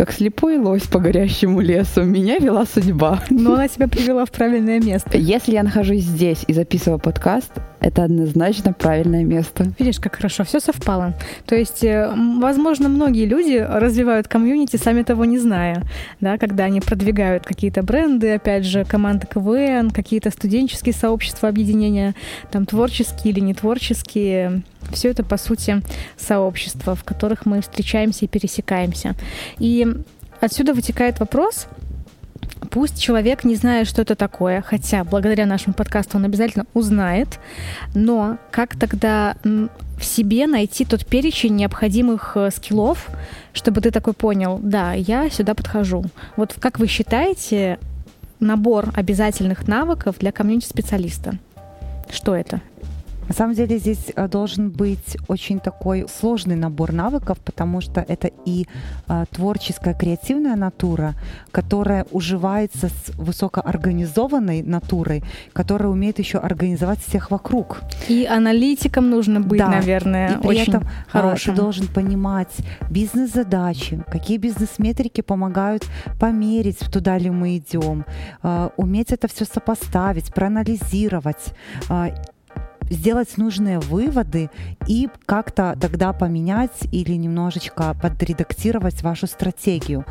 как 0.00 0.12
слепой 0.12 0.56
лось 0.56 0.84
по 0.84 0.98
горящему 0.98 1.60
лесу. 1.60 2.04
Меня 2.04 2.38
вела 2.38 2.64
судьба. 2.64 3.20
Но 3.28 3.52
она 3.52 3.68
тебя 3.68 3.86
привела 3.86 4.24
в 4.24 4.30
правильное 4.30 4.80
место. 4.80 5.18
Если 5.18 5.52
я 5.52 5.62
нахожусь 5.62 6.04
здесь 6.04 6.42
и 6.46 6.54
записываю 6.54 6.98
подкаст, 6.98 7.52
это 7.80 8.04
однозначно 8.04 8.72
правильное 8.72 9.24
место. 9.24 9.72
Видишь, 9.78 10.00
как 10.00 10.16
хорошо, 10.16 10.44
все 10.44 10.58
совпало. 10.58 11.12
То 11.44 11.54
есть, 11.54 11.84
э, 11.84 12.10
возможно, 12.40 12.88
многие 12.88 13.26
люди 13.26 13.56
развивают 13.56 14.26
комьюнити, 14.26 14.76
сами 14.76 15.02
того 15.02 15.26
не 15.26 15.38
зная, 15.38 15.82
да, 16.18 16.38
когда 16.38 16.64
они 16.64 16.80
продвигают 16.80 17.44
какие-то 17.44 17.82
бренды, 17.82 18.32
опять 18.32 18.64
же, 18.64 18.86
команды 18.86 19.26
КВН, 19.26 19.90
какие-то 19.90 20.30
студенческие 20.30 20.94
сообщества, 20.94 21.50
объединения, 21.50 22.14
там, 22.50 22.64
творческие 22.64 23.34
или 23.34 23.40
не 23.40 23.52
творческие. 23.52 24.62
Все 24.92 25.10
это, 25.10 25.22
по 25.22 25.36
сути, 25.36 25.82
сообщества, 26.16 26.94
в 26.94 27.04
которых 27.04 27.46
мы 27.46 27.60
встречаемся 27.60 28.24
и 28.24 28.28
пересекаемся. 28.28 29.14
И 29.58 29.86
отсюда 30.40 30.74
вытекает 30.74 31.20
вопрос, 31.20 31.66
Пусть 32.70 33.00
человек 33.00 33.42
не 33.44 33.56
знает, 33.56 33.88
что 33.88 34.02
это 34.02 34.14
такое, 34.14 34.62
хотя 34.62 35.02
благодаря 35.02 35.46
нашему 35.46 35.74
подкасту 35.74 36.18
он 36.18 36.24
обязательно 36.24 36.66
узнает, 36.74 37.40
но 37.94 38.38
как 38.50 38.78
тогда 38.78 39.34
в 39.42 40.04
себе 40.04 40.46
найти 40.46 40.84
тот 40.84 41.04
перечень 41.04 41.56
необходимых 41.56 42.36
э, 42.36 42.50
скиллов, 42.50 43.08
чтобы 43.52 43.80
ты 43.80 43.90
такой 43.90 44.14
понял, 44.14 44.58
да, 44.62 44.92
я 44.92 45.28
сюда 45.28 45.54
подхожу. 45.54 46.04
Вот 46.36 46.54
как 46.58 46.78
вы 46.78 46.86
считаете 46.86 47.78
набор 48.40 48.90
обязательных 48.94 49.68
навыков 49.68 50.16
для 50.18 50.32
комьюнити-специалиста? 50.32 51.34
Что 52.10 52.34
это? 52.34 52.62
На 53.30 53.36
самом 53.36 53.54
деле 53.54 53.78
здесь 53.78 54.10
э, 54.16 54.26
должен 54.26 54.70
быть 54.70 55.16
очень 55.28 55.60
такой 55.60 56.06
сложный 56.08 56.56
набор 56.56 56.92
навыков, 56.92 57.38
потому 57.44 57.80
что 57.80 58.00
это 58.00 58.28
и 58.44 58.66
а, 59.06 59.24
творческая, 59.26 59.94
креативная 59.94 60.56
натура, 60.56 61.14
которая 61.52 62.06
уживается 62.10 62.88
с 62.88 63.10
высокоорганизованной 63.14 64.62
натурой, 64.62 65.22
которая 65.52 65.90
умеет 65.90 66.18
еще 66.18 66.38
организовать 66.38 66.98
всех 67.06 67.30
вокруг. 67.30 67.82
И 68.08 68.26
аналитиком 68.26 69.08
нужно 69.08 69.40
быть, 69.40 69.60
да. 69.60 69.68
наверное, 69.68 70.34
и 70.34 70.40
при 70.40 70.48
очень 70.48 70.62
этом 70.62 70.82
а, 70.82 71.20
хорошим. 71.20 71.54
ты 71.54 71.60
должен 71.60 71.86
понимать 71.86 72.56
бизнес-задачи, 72.90 74.02
какие 74.10 74.38
бизнес-метрики 74.38 75.20
помогают 75.20 75.86
померить, 76.18 76.80
туда 76.90 77.16
ли 77.16 77.30
мы 77.30 77.58
идем, 77.58 78.04
уметь 78.76 79.12
это 79.12 79.28
все 79.28 79.44
сопоставить, 79.44 80.34
проанализировать 80.34 81.54
сделать 82.90 83.38
нужные 83.38 83.78
выводы 83.78 84.50
и 84.86 85.08
как-то 85.24 85.76
тогда 85.80 86.12
поменять 86.12 86.82
или 86.92 87.12
немножечко 87.12 87.96
подредактировать 88.00 89.02
вашу 89.02 89.26
стратегию. 89.26 90.04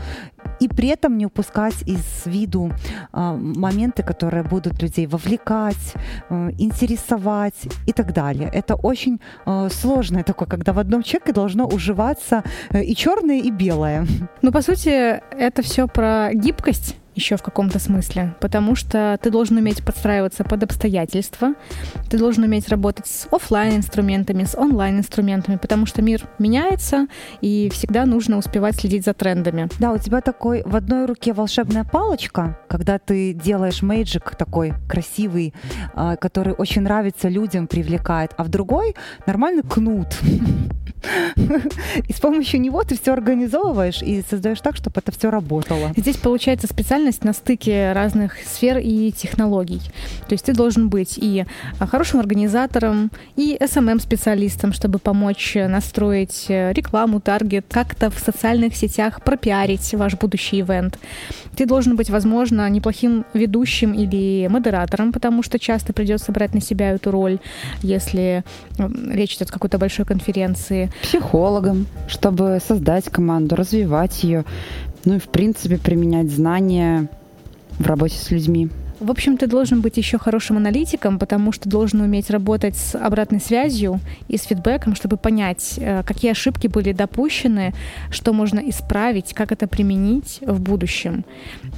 И 0.59 0.67
при 0.67 0.87
этом 0.87 1.17
не 1.17 1.25
упускать 1.25 1.81
из 1.83 2.25
виду 2.25 2.71
э, 3.13 3.37
моменты, 3.37 4.03
которые 4.03 4.43
будут 4.43 4.81
людей 4.81 5.07
вовлекать, 5.07 5.93
э, 6.29 6.51
интересовать 6.57 7.55
и 7.85 7.93
так 7.93 8.13
далее. 8.13 8.49
Это 8.53 8.75
очень 8.75 9.19
э, 9.45 9.69
сложное 9.71 10.23
такое, 10.23 10.47
когда 10.47 10.73
в 10.73 10.79
одном 10.79 11.03
человеке 11.03 11.33
должно 11.33 11.67
уживаться 11.67 12.43
э, 12.71 12.83
и 12.83 12.95
черное, 12.95 13.39
и 13.39 13.51
белое. 13.51 14.07
Ну, 14.41 14.51
по 14.51 14.61
сути, 14.61 14.89
это 14.89 15.61
все 15.61 15.87
про 15.87 16.29
гибкость 16.33 16.95
еще 17.19 17.35
в 17.35 17.43
каком-то 17.43 17.79
смысле, 17.79 18.33
потому 18.39 18.75
что 18.75 19.19
ты 19.21 19.29
должен 19.29 19.57
уметь 19.57 19.83
подстраиваться 19.83 20.43
под 20.43 20.63
обстоятельства, 20.63 21.53
ты 22.09 22.17
должен 22.17 22.43
уметь 22.43 22.69
работать 22.69 23.07
с 23.07 23.27
офлайн 23.31 23.75
инструментами, 23.77 24.45
с 24.45 24.57
онлайн 24.57 24.99
инструментами, 24.99 25.57
потому 25.57 25.85
что 25.85 26.01
мир 26.01 26.25
меняется, 26.39 27.07
и 27.41 27.69
всегда 27.73 28.05
нужно 28.05 28.37
успевать 28.37 28.75
следить 28.75 29.05
за 29.05 29.13
трендами. 29.13 29.69
Да, 29.79 29.91
у 29.91 29.97
тебя 29.97 30.21
такой 30.21 30.63
в 30.65 30.75
одной 30.75 31.05
руке 31.05 31.33
волшебная 31.33 31.83
палочка, 31.83 32.57
когда 32.69 32.97
ты 32.97 33.33
делаешь 33.33 33.81
мейджик 33.81 34.35
такой 34.35 34.73
красивый, 34.87 35.53
а, 35.93 36.15
который 36.15 36.53
очень 36.53 36.83
нравится 36.83 37.27
людям, 37.27 37.67
привлекает, 37.67 38.31
а 38.37 38.43
в 38.43 38.49
другой 38.49 38.95
нормальный 39.27 39.63
кнут. 39.63 40.07
И 42.07 42.13
с 42.13 42.19
помощью 42.19 42.61
него 42.61 42.83
ты 42.83 42.99
все 42.99 43.13
организовываешь 43.13 44.01
и 44.01 44.23
создаешь 44.29 44.61
так, 44.61 44.75
чтобы 44.75 44.99
это 44.99 45.11
все 45.11 45.29
работало. 45.29 45.91
Здесь 45.95 46.17
получается 46.17 46.67
специальность 47.09 47.23
на 47.23 47.33
стыке 47.33 47.93
разных 47.93 48.37
сфер 48.45 48.77
и 48.77 49.11
технологий. 49.11 49.81
То 50.27 50.33
есть 50.33 50.45
ты 50.45 50.53
должен 50.53 50.89
быть 50.89 51.17
и 51.17 51.45
а, 51.79 51.87
хорошим 51.87 52.19
организатором, 52.19 53.11
и 53.37 53.57
SMM-специалистом, 53.59 54.73
чтобы 54.73 54.99
помочь 54.99 55.55
настроить 55.55 56.45
э, 56.49 56.73
рекламу, 56.73 57.19
таргет, 57.19 57.65
как-то 57.69 58.09
в 58.09 58.19
социальных 58.19 58.75
сетях 58.75 59.21
пропиарить 59.23 59.93
ваш 59.95 60.15
будущий 60.15 60.61
ивент. 60.61 60.99
Ты 61.55 61.65
должен 61.65 61.95
быть, 61.95 62.09
возможно, 62.09 62.69
неплохим 62.69 63.25
ведущим 63.33 63.93
или 63.93 64.47
модератором, 64.47 65.11
потому 65.11 65.43
что 65.43 65.57
часто 65.59 65.93
придется 65.93 66.31
брать 66.31 66.53
на 66.53 66.61
себя 66.61 66.91
эту 66.91 67.11
роль, 67.11 67.39
если 67.81 68.43
речь 69.11 69.35
идет 69.35 69.49
о 69.49 69.53
какой-то 69.53 69.77
большой 69.77 70.05
конференции. 70.05 70.89
Психологом, 71.01 71.85
чтобы 72.07 72.59
создать 72.67 73.05
команду, 73.05 73.55
развивать 73.55 74.23
ее, 74.23 74.45
ну 75.09 75.15
и, 75.15 75.19
в 75.19 75.27
принципе, 75.27 75.79
применять 75.79 76.29
знания 76.29 77.09
в 77.79 77.87
работе 77.87 78.15
с 78.15 78.29
людьми. 78.29 78.69
В 78.99 79.09
общем, 79.09 79.37
ты 79.37 79.47
должен 79.47 79.81
быть 79.81 79.97
еще 79.97 80.19
хорошим 80.19 80.57
аналитиком, 80.57 81.17
потому 81.17 81.51
что 81.51 81.67
должен 81.67 82.01
уметь 82.01 82.29
работать 82.29 82.75
с 82.75 82.95
обратной 82.95 83.39
связью 83.39 84.01
и 84.27 84.37
с 84.37 84.43
фидбэком, 84.43 84.93
чтобы 84.93 85.17
понять, 85.17 85.75
э, 85.77 86.03
какие 86.03 86.31
ошибки 86.31 86.67
были 86.67 86.91
допущены, 86.91 87.73
что 88.11 88.33
можно 88.33 88.59
исправить, 88.59 89.33
как 89.33 89.51
это 89.51 89.67
применить 89.67 90.41
в 90.41 90.59
будущем. 90.59 91.25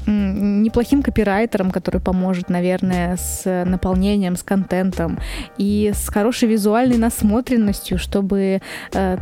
Неплохим 0.07 1.03
копирайтером, 1.03 1.71
который 1.71 2.01
поможет, 2.01 2.50
наверное, 2.50 3.15
с 3.15 3.65
наполнением, 3.65 4.35
с 4.35 4.43
контентом 4.43 5.19
и 5.57 5.93
с 5.93 6.09
хорошей 6.09 6.50
визуальной 6.50 6.97
насмотренностью, 6.97 7.97
чтобы 7.97 8.61
э, 8.93 9.17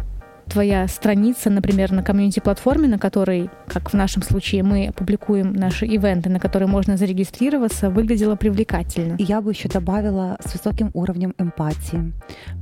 твоя 0.50 0.88
страница, 0.88 1.50
например, 1.50 1.92
на 1.92 2.04
комьюнити-платформе, 2.04 2.88
на 2.88 3.00
которой, 3.00 3.50
как 3.68 3.92
в 3.92 3.94
нашем 3.94 4.24
случае, 4.24 4.64
мы 4.64 4.92
публикуем 4.96 5.54
наши 5.54 5.86
ивенты, 5.86 6.30
на 6.30 6.40
которые 6.40 6.68
можно 6.68 6.98
зарегистрироваться, 6.98 7.90
выглядела 7.90 8.36
привлекательно. 8.36 9.16
Я 9.20 9.42
бы 9.42 9.52
еще 9.52 9.70
добавила 9.70 10.38
с 10.44 10.54
высоким 10.54 10.92
уровнем 10.94 11.34
эмпатии, 11.38 12.14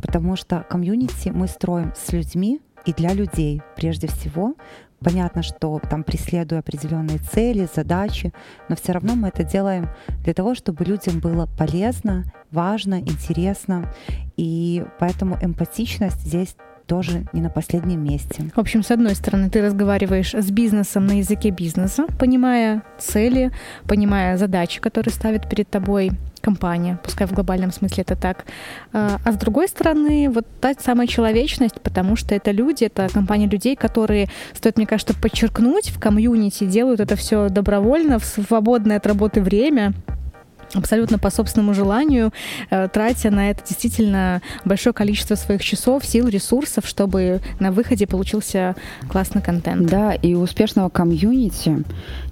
потому 0.01 0.36
что 0.36 0.65
комьюнити 0.70 1.29
мы 1.29 1.48
строим 1.48 1.94
с 1.96 2.12
людьми 2.12 2.62
и 2.86 2.94
для 2.94 3.13
людей 3.13 3.62
прежде 3.75 4.08
всего. 4.08 4.56
Понятно, 5.00 5.44
что 5.44 5.79
там 5.89 6.03
преследуя 6.03 6.60
определенные 6.60 7.20
цели, 7.20 7.67
задачи, 7.74 8.34
но 8.67 8.75
все 8.75 8.94
равно 8.94 9.13
мы 9.13 9.27
это 9.27 9.44
делаем 9.44 9.89
для 10.24 10.34
того, 10.34 10.56
чтобы 10.56 10.86
людям 10.86 11.20
было 11.20 11.48
полезно, 11.58 12.24
важно, 12.51 13.00
интересно. 13.00 13.94
И 14.38 14.84
поэтому 15.00 15.38
эмпатичность 15.39 16.22
здесь 16.22 16.56
тоже 16.88 17.25
не 17.34 17.41
на 17.41 17.50
последнем 17.50 18.03
месте. 18.03 18.46
В 18.56 18.60
общем, 18.60 18.84
с 18.84 18.91
одной 18.91 19.15
стороны, 19.15 19.50
ты 19.50 19.62
разговариваешь 19.62 20.34
с 20.34 20.50
бизнесом 20.50 21.06
на 21.06 21.20
языке 21.20 21.50
бизнеса, 21.50 22.06
понимая 22.20 22.82
цели, 22.98 23.51
понимая 23.86 24.38
задачи, 24.38 24.79
которые 24.79 25.13
ставит 25.13 25.50
перед 25.50 25.70
тобой 25.70 26.12
компания, 26.41 26.98
пускай 27.03 27.27
в 27.27 27.34
глобальном 27.34 27.72
смысле 27.72 28.03
это 28.03 28.15
так. 28.15 28.46
А, 28.94 29.17
а 29.25 29.32
с 29.34 29.36
другой 29.36 29.67
стороны, 29.67 30.29
вот 30.29 30.46
та 30.62 30.74
самая 30.79 31.08
человечность, 31.08 31.82
потому 31.82 32.15
что 32.15 32.34
это 32.36 32.51
люди, 32.51 32.86
это 32.86 33.10
компания 33.13 33.48
людей, 33.48 33.75
которые, 33.75 34.29
стоит, 34.53 34.77
мне 34.77 34.88
кажется, 34.88 35.13
подчеркнуть, 35.13 35.89
в 35.89 36.00
комьюнити 36.00 36.65
делают 36.65 37.01
это 37.01 37.17
все 37.17 37.50
добровольно, 37.50 38.17
в 38.20 38.24
свободное 38.24 38.98
от 38.98 39.08
работы 39.08 39.41
время, 39.41 39.94
абсолютно 40.74 41.18
по 41.18 41.30
собственному 41.30 41.74
желанию, 41.74 42.32
э, 42.70 42.88
тратя 42.92 43.32
на 43.32 43.50
это 43.50 43.64
действительно 43.66 44.42
большое 44.66 44.94
количество 44.94 45.36
своих 45.36 45.64
часов, 45.64 46.06
сил, 46.06 46.28
ресурсов, 46.28 46.88
чтобы 46.88 47.42
на 47.60 47.72
выходе 47.72 48.08
получился 48.08 48.76
классный 49.10 49.42
контент. 49.42 49.90
Да, 49.90 50.14
и 50.14 50.34
у 50.34 50.42
успешного 50.42 50.90
комьюнити 50.90 51.84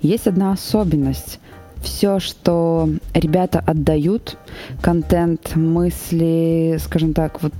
есть 0.02 0.28
одна 0.28 0.52
особенность 0.52 1.40
все, 1.82 2.20
что 2.20 2.90
ребята 3.14 3.64
отдают, 3.66 4.38
контент, 4.82 5.56
мысли, 5.56 6.78
скажем 6.84 7.14
так, 7.14 7.44
вот 7.44 7.54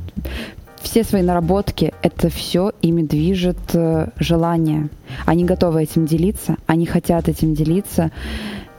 все 0.82 1.04
свои 1.04 1.22
наработки, 1.22 1.94
это 2.02 2.30
все 2.30 2.72
ими 2.82 3.02
движет 3.02 3.58
э, 3.74 4.10
желание. 4.18 4.90
Они 5.26 5.44
готовы 5.44 5.84
этим 5.84 6.06
делиться, 6.06 6.58
они 6.68 6.86
хотят 6.86 7.28
этим 7.28 7.54
делиться 7.54 8.12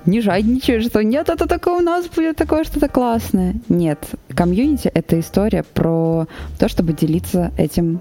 не 0.06 0.20
жадничаю, 0.20 0.80
что 0.82 1.02
нет, 1.02 1.28
это 1.28 1.46
такое 1.46 1.78
у 1.78 1.82
нас 1.82 2.06
будет 2.08 2.36
такое 2.36 2.64
что-то 2.64 2.88
классное. 2.88 3.54
Нет, 3.68 3.98
комьюнити— 4.28 4.88
это 4.94 5.18
история 5.20 5.62
про 5.62 6.26
то, 6.58 6.68
чтобы 6.68 6.92
делиться 6.92 7.52
этим 7.58 8.00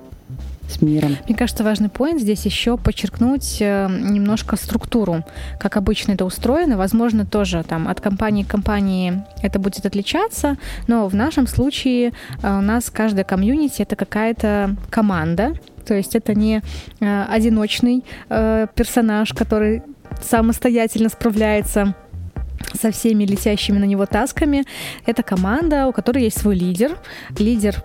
с 0.70 0.82
миром. 0.82 1.18
Мне 1.28 1.36
кажется, 1.36 1.64
важный 1.64 1.90
поинт 1.90 2.22
здесь 2.22 2.46
еще 2.46 2.78
подчеркнуть 2.78 3.58
э, 3.60 3.88
немножко 3.88 4.56
структуру, 4.56 5.24
как 5.60 5.78
обычно 5.78 6.14
это 6.14 6.26
устроено. 6.26 6.78
Возможно, 6.78 7.26
тоже 7.26 7.64
там 7.64 7.88
от 7.88 8.02
компании 8.02 8.44
к 8.44 8.48
компании 8.48 9.24
это 9.42 9.60
будет 9.60 9.86
отличаться, 9.86 10.58
но 10.88 11.08
в 11.08 11.16
нашем 11.16 11.48
случае 11.48 12.14
э, 12.42 12.58
у 12.58 12.62
нас 12.62 12.90
каждая 12.90 13.24
комьюнити 13.24 13.82
это 13.82 13.96
какая-то 13.96 14.76
команда, 14.90 15.54
то 15.86 15.94
есть 15.94 16.16
это 16.16 16.34
не 16.34 16.62
э, 17.00 17.26
одиночный 17.30 18.04
персонаж, 18.28 19.34
который 19.34 19.84
самостоятельно 20.22 21.10
справляется 21.10 21.96
со 22.80 22.92
всеми 22.92 23.26
летящими 23.26 23.78
на 23.78 23.86
него 23.86 24.06
тасками. 24.06 24.66
Это 25.06 25.24
команда, 25.24 25.88
у 25.88 25.94
которой 25.94 26.24
есть 26.24 26.40
свой 26.40 26.56
лидер. 26.56 26.98
Лидер 27.38 27.84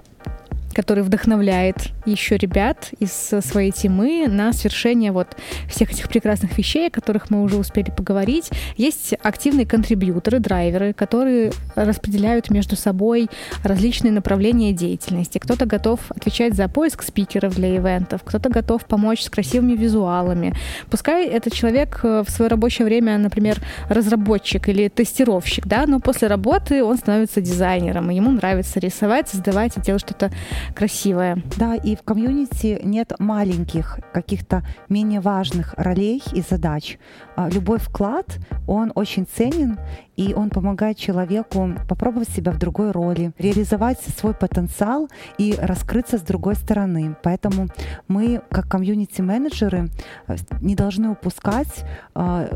который 0.81 1.05
вдохновляет 1.05 1.91
еще 2.07 2.39
ребят 2.39 2.93
из 3.01 3.13
своей 3.13 3.71
темы 3.71 4.25
на 4.29 4.51
свершение 4.55 5.13
вот 5.13 5.37
всех 5.69 5.93
этих 5.93 6.09
прекрасных 6.09 6.57
вещей, 6.57 6.89
о 6.89 6.91
которых 6.91 7.29
мы 7.29 7.43
уже 7.43 7.59
успели 7.59 7.91
поговорить. 7.91 8.49
Есть 8.79 9.13
активные 9.23 9.67
контрибьюторы, 9.67 10.39
драйверы, 10.39 10.95
которые 10.95 11.53
распределяют 11.75 12.49
между 12.49 12.77
собой 12.77 13.29
различные 13.63 14.11
направления 14.11 14.73
деятельности. 14.73 15.37
Кто-то 15.37 15.67
готов 15.67 16.01
отвечать 16.09 16.55
за 16.55 16.67
поиск 16.67 17.03
спикеров 17.03 17.55
для 17.57 17.77
ивентов, 17.77 18.23
кто-то 18.25 18.49
готов 18.49 18.87
помочь 18.87 19.25
с 19.25 19.29
красивыми 19.29 19.75
визуалами. 19.75 20.55
Пускай 20.91 21.27
этот 21.27 21.53
человек 21.53 22.01
э, 22.05 22.25
в 22.27 22.31
свое 22.31 22.49
рабочее 22.49 22.87
время, 22.87 23.19
например, 23.19 23.59
разработчик 23.91 24.67
или 24.71 24.89
тестировщик, 24.89 25.67
да, 25.67 25.85
но 25.87 26.01
после 26.01 26.29
работы 26.29 26.83
он 26.83 26.97
становится 26.97 27.43
дизайнером, 27.43 28.11
и 28.11 28.17
ему 28.17 28.31
нравится 28.31 28.81
рисовать, 28.81 29.29
создавать 29.29 29.77
и 29.77 29.83
делать 29.83 30.01
что-то 30.01 30.31
красивое. 30.75 31.43
Да, 31.57 31.75
и 31.75 31.97
в 31.97 32.03
комьюнити 32.03 32.81
нет 32.83 33.13
маленьких 33.19 33.99
каких-то 34.13 34.63
менее 34.89 35.21
важных 35.21 35.75
ролей 35.77 36.23
и 36.33 36.41
задач. 36.41 36.99
А, 37.37 37.49
любой 37.49 37.79
вклад, 37.79 38.39
он 38.67 38.93
очень 38.95 39.27
ценен, 39.27 39.79
и 40.17 40.35
он 40.35 40.51
помогает 40.51 40.99
человеку 40.99 41.73
попробовать 41.89 42.29
себя 42.29 42.53
в 42.53 42.59
другой 42.59 42.91
роли, 42.91 43.33
реализовать 43.39 44.01
свой 44.19 44.35
потенциал 44.35 45.09
и 45.39 45.55
раскрыться 45.59 46.19
с 46.19 46.23
другой 46.23 46.57
стороны. 46.57 47.17
Поэтому 47.23 47.69
мы, 48.09 48.43
как 48.51 48.69
комьюнити-менеджеры, 48.69 49.89
э, 50.27 50.37
не 50.61 50.75
должны 50.75 51.11
упускать 51.11 51.85
а, 52.15 52.49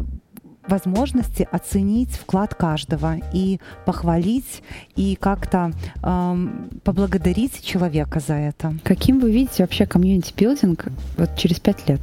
возможности 0.68 1.48
оценить 1.50 2.12
вклад 2.12 2.54
каждого 2.54 3.16
и 3.32 3.60
похвалить 3.84 4.62
и 4.96 5.16
как-то 5.16 5.72
эм, 6.02 6.70
поблагодарить 6.82 7.62
человека 7.62 8.20
за 8.20 8.34
это. 8.34 8.74
Каким 8.82 9.20
вы 9.20 9.30
видите 9.30 9.62
вообще 9.62 9.86
community 9.86 10.39
building 10.39 10.86
вот 11.16 11.36
через 11.36 11.60
пять 11.60 11.88
лет? 11.88 12.00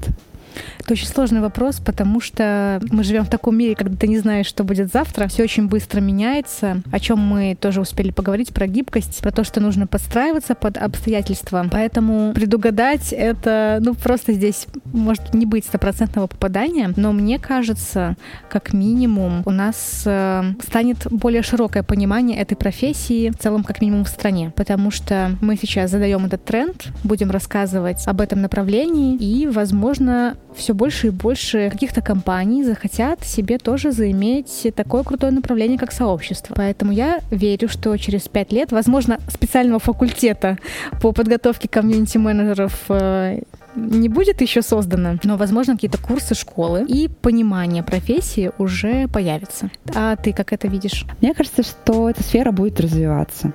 Это 0.79 0.93
очень 0.93 1.07
сложный 1.07 1.41
вопрос, 1.41 1.79
потому 1.79 2.19
что 2.19 2.81
мы 2.91 3.03
живем 3.03 3.23
в 3.23 3.29
таком 3.29 3.57
мире, 3.57 3.75
когда 3.75 3.95
ты 3.95 4.07
не 4.07 4.17
знаешь, 4.17 4.45
что 4.45 4.63
будет 4.63 4.91
завтра. 4.91 5.27
Все 5.27 5.43
очень 5.43 5.67
быстро 5.67 6.01
меняется, 6.01 6.81
о 6.91 6.99
чем 6.99 7.19
мы 7.19 7.57
тоже 7.59 7.81
успели 7.81 8.11
поговорить 8.11 8.53
про 8.53 8.67
гибкость, 8.67 9.21
про 9.21 9.31
то, 9.31 9.43
что 9.43 9.59
нужно 9.59 9.87
подстраиваться 9.87 10.55
под 10.55 10.77
обстоятельства. 10.77 11.65
Поэтому 11.71 12.33
предугадать 12.33 13.13
это, 13.13 13.79
ну, 13.81 13.93
просто 13.93 14.33
здесь 14.33 14.67
может 14.85 15.33
не 15.33 15.45
быть 15.45 15.65
стопроцентного 15.65 16.27
попадания, 16.27 16.93
но 16.95 17.11
мне 17.11 17.39
кажется, 17.39 18.15
как 18.49 18.73
минимум 18.73 19.43
у 19.45 19.51
нас 19.51 20.03
э, 20.05 20.43
станет 20.65 21.07
более 21.09 21.43
широкое 21.43 21.83
понимание 21.83 22.37
этой 22.37 22.55
профессии 22.55 23.29
в 23.29 23.37
целом, 23.37 23.63
как 23.63 23.81
минимум 23.81 24.05
в 24.05 24.09
стране, 24.09 24.51
потому 24.55 24.91
что 24.91 25.37
мы 25.41 25.55
сейчас 25.55 25.91
задаем 25.91 26.25
этот 26.25 26.43
тренд, 26.45 26.87
будем 27.03 27.31
рассказывать 27.31 28.05
об 28.07 28.21
этом 28.21 28.41
направлении 28.41 29.15
и, 29.15 29.47
возможно, 29.47 30.35
все 30.55 30.73
больше 30.73 31.07
и 31.07 31.09
больше 31.09 31.69
каких-то 31.69 32.01
компаний 32.01 32.63
захотят 32.63 33.23
себе 33.23 33.57
тоже 33.57 33.91
заиметь 33.91 34.67
такое 34.75 35.03
крутое 35.03 35.31
направление, 35.31 35.77
как 35.77 35.91
сообщество. 35.91 36.53
Поэтому 36.55 36.91
я 36.91 37.19
верю, 37.29 37.69
что 37.69 37.95
через 37.97 38.27
пять 38.27 38.51
лет, 38.51 38.71
возможно, 38.71 39.19
специального 39.27 39.79
факультета 39.79 40.57
по 41.01 41.11
подготовке 41.11 41.67
комьюнити-менеджеров 41.67 42.85
э, 42.89 43.41
не 43.75 44.09
будет 44.09 44.41
еще 44.41 44.61
создано, 44.61 45.17
но, 45.23 45.37
возможно, 45.37 45.75
какие-то 45.75 45.97
курсы 45.97 46.35
школы 46.35 46.85
и 46.87 47.07
понимание 47.07 47.83
профессии 47.83 48.51
уже 48.57 49.07
появится. 49.07 49.69
А 49.95 50.15
ты 50.15 50.33
как 50.33 50.53
это 50.53 50.67
видишь? 50.67 51.05
Мне 51.21 51.33
кажется, 51.33 51.63
что 51.63 52.09
эта 52.09 52.23
сфера 52.23 52.51
будет 52.51 52.79
развиваться. 52.79 53.53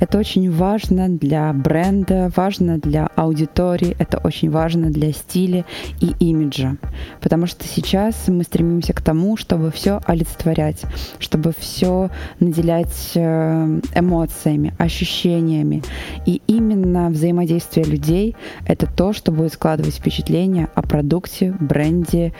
Это 0.00 0.18
очень 0.18 0.50
важно 0.50 1.08
для 1.08 1.52
бренда, 1.52 2.30
важно 2.36 2.78
для 2.78 3.06
аудитории, 3.16 3.96
это 3.98 4.18
очень 4.18 4.50
важно 4.50 4.90
для 4.90 5.12
стиля 5.12 5.64
и 6.00 6.14
имиджа. 6.18 6.76
Потому 7.20 7.46
что 7.46 7.66
сейчас 7.66 8.28
мы 8.28 8.44
стремимся 8.44 8.92
к 8.92 9.00
тому, 9.00 9.36
чтобы 9.36 9.70
все 9.70 10.00
олицетворять, 10.06 10.82
чтобы 11.18 11.52
все 11.56 12.10
наделять 12.40 13.12
э, 13.14 13.80
эмоциями, 13.94 14.74
ощущениями. 14.78 15.82
И 16.26 16.42
именно 16.46 17.10
взаимодействие 17.10 17.86
людей— 17.86 18.36
это 18.66 18.86
то, 18.86 19.12
что 19.12 19.32
будет 19.32 19.52
складывать 19.52 19.94
впечатление 19.94 20.68
о 20.74 20.82
продукте, 20.82 21.54
бренде, 21.60 22.32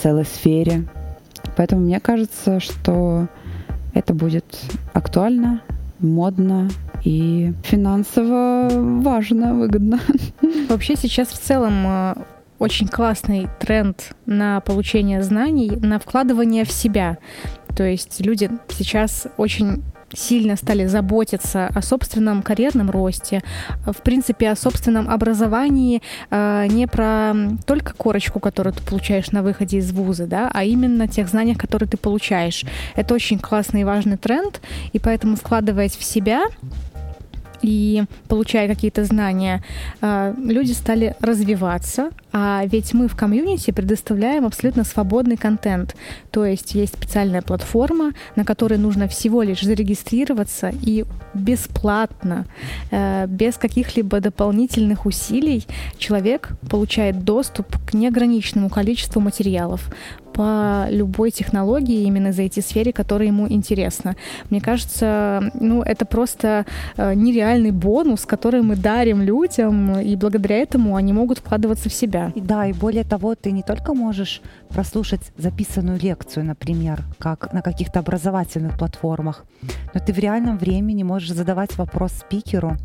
целой 0.00 0.24
сфере. 0.24 0.84
Поэтому 1.56 1.82
мне 1.82 2.00
кажется, 2.00 2.60
что 2.60 3.28
это 3.94 4.14
будет 4.14 4.44
актуально, 4.92 5.62
модно 6.00 6.68
и 7.04 7.52
финансово 7.62 8.68
важно, 8.70 9.54
выгодно. 9.54 10.00
Вообще 10.68 10.96
сейчас 10.96 11.28
в 11.28 11.38
целом 11.38 11.86
э, 11.86 12.14
очень 12.58 12.88
классный 12.88 13.48
тренд 13.60 14.12
на 14.26 14.60
получение 14.60 15.22
знаний, 15.22 15.70
на 15.70 15.98
вкладывание 15.98 16.64
в 16.64 16.72
себя. 16.72 17.18
То 17.76 17.84
есть 17.84 18.20
люди 18.20 18.50
сейчас 18.68 19.26
очень 19.36 19.82
сильно 20.12 20.56
стали 20.56 20.86
заботиться 20.86 21.70
о 21.74 21.82
собственном 21.82 22.42
карьерном 22.42 22.90
росте, 22.90 23.42
в 23.84 24.02
принципе, 24.02 24.50
о 24.50 24.56
собственном 24.56 25.08
образовании, 25.08 26.02
э, 26.30 26.66
не 26.68 26.86
про 26.86 27.34
только 27.66 27.94
корочку, 27.94 28.40
которую 28.40 28.74
ты 28.74 28.82
получаешь 28.82 29.30
на 29.30 29.42
выходе 29.42 29.78
из 29.78 29.92
вуза, 29.92 30.26
да, 30.26 30.50
а 30.52 30.64
именно 30.64 31.08
тех 31.08 31.28
знаниях, 31.28 31.58
которые 31.58 31.88
ты 31.88 31.96
получаешь. 31.96 32.64
Это 32.96 33.14
очень 33.14 33.38
классный 33.38 33.82
и 33.82 33.84
важный 33.84 34.16
тренд, 34.16 34.60
и 34.92 34.98
поэтому 34.98 35.36
вкладываясь 35.36 35.96
в 35.96 36.04
себя, 36.04 36.44
и 37.62 38.04
получая 38.28 38.68
какие-то 38.68 39.04
знания, 39.04 39.62
э, 40.00 40.34
люди 40.38 40.72
стали 40.72 41.14
развиваться, 41.20 42.10
а 42.32 42.62
ведь 42.66 42.94
мы 42.94 43.08
в 43.08 43.16
комьюнити 43.16 43.70
предоставляем 43.70 44.44
абсолютно 44.44 44.84
свободный 44.84 45.36
контент. 45.36 45.96
То 46.30 46.44
есть 46.44 46.74
есть 46.74 46.94
специальная 46.94 47.42
платформа, 47.42 48.12
на 48.36 48.44
которой 48.44 48.78
нужно 48.78 49.08
всего 49.08 49.42
лишь 49.42 49.62
зарегистрироваться 49.62 50.72
и 50.82 51.04
бесплатно, 51.34 52.46
э, 52.90 53.26
без 53.26 53.56
каких-либо 53.56 54.20
дополнительных 54.20 55.06
усилий 55.06 55.66
человек 55.98 56.50
получает 56.70 57.24
доступ 57.24 57.66
к 57.86 57.94
неограниченному 57.94 58.70
количеству 58.70 59.20
материалов 59.20 59.90
по 60.32 60.86
любой 60.90 61.30
технологии 61.30 62.02
именно 62.02 62.32
за 62.32 62.42
эти 62.42 62.60
сфере, 62.60 62.92
которая 62.92 63.28
ему 63.28 63.48
интересна. 63.48 64.16
Мне 64.50 64.60
кажется, 64.60 65.50
ну, 65.54 65.82
это 65.82 66.04
просто 66.04 66.66
э, 66.96 67.14
нереальный 67.14 67.70
бонус, 67.70 68.24
который 68.24 68.62
мы 68.62 68.76
дарим 68.76 69.22
людям, 69.22 69.98
и 70.00 70.16
благодаря 70.16 70.56
этому 70.56 70.96
они 70.96 71.12
могут 71.12 71.38
вкладываться 71.38 71.88
в 71.88 71.92
себя. 71.92 72.32
Да, 72.36 72.66
и 72.66 72.72
более 72.72 73.04
того, 73.04 73.34
ты 73.34 73.50
не 73.52 73.62
только 73.62 73.94
можешь 73.94 74.42
прослушать 74.68 75.32
записанную 75.36 75.98
лекцию, 75.98 76.44
например, 76.44 77.02
как 77.18 77.52
на 77.52 77.62
каких-то 77.62 78.00
образовательных 78.00 78.78
платформах, 78.78 79.44
но 79.94 80.00
ты 80.00 80.12
в 80.12 80.18
реальном 80.18 80.58
времени 80.58 81.02
можешь 81.02 81.32
задавать 81.32 81.76
вопрос 81.78 82.12
спикеру 82.12 82.76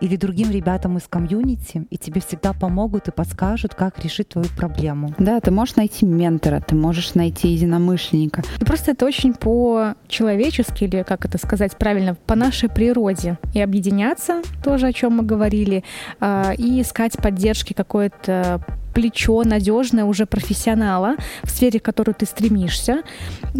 или 0.00 0.16
другим 0.16 0.50
ребятам 0.50 0.96
из 0.96 1.02
комьюнити, 1.08 1.86
и 1.90 1.98
тебе 1.98 2.20
всегда 2.20 2.52
помогут 2.52 3.08
и 3.08 3.10
подскажут, 3.10 3.74
как 3.74 3.98
решить 4.04 4.28
твою 4.28 4.48
проблему. 4.56 5.14
Да, 5.18 5.40
ты 5.40 5.50
можешь 5.50 5.76
найти 5.76 6.06
ментора, 6.06 6.60
ты 6.60 6.74
можешь 6.74 6.91
можешь 6.92 7.14
найти 7.14 7.48
единомышленника. 7.48 8.42
И 8.60 8.64
просто 8.66 8.90
это 8.90 9.06
очень 9.06 9.32
по-человечески, 9.32 10.84
или 10.84 11.02
как 11.02 11.24
это 11.24 11.38
сказать 11.38 11.74
правильно, 11.78 12.14
по 12.26 12.34
нашей 12.34 12.68
природе. 12.68 13.38
И 13.54 13.62
объединяться, 13.62 14.42
тоже 14.62 14.88
о 14.88 14.92
чем 14.92 15.16
мы 15.16 15.22
говорили, 15.22 15.84
а, 16.20 16.52
и 16.52 16.82
искать 16.82 17.16
поддержки 17.16 17.72
какой-то 17.72 18.60
плечо 18.92 19.42
надежное 19.44 20.04
уже 20.04 20.26
профессионала 20.26 21.16
в 21.42 21.50
сфере, 21.50 21.78
в 21.78 21.82
которую 21.82 22.14
ты 22.14 22.26
стремишься, 22.26 23.02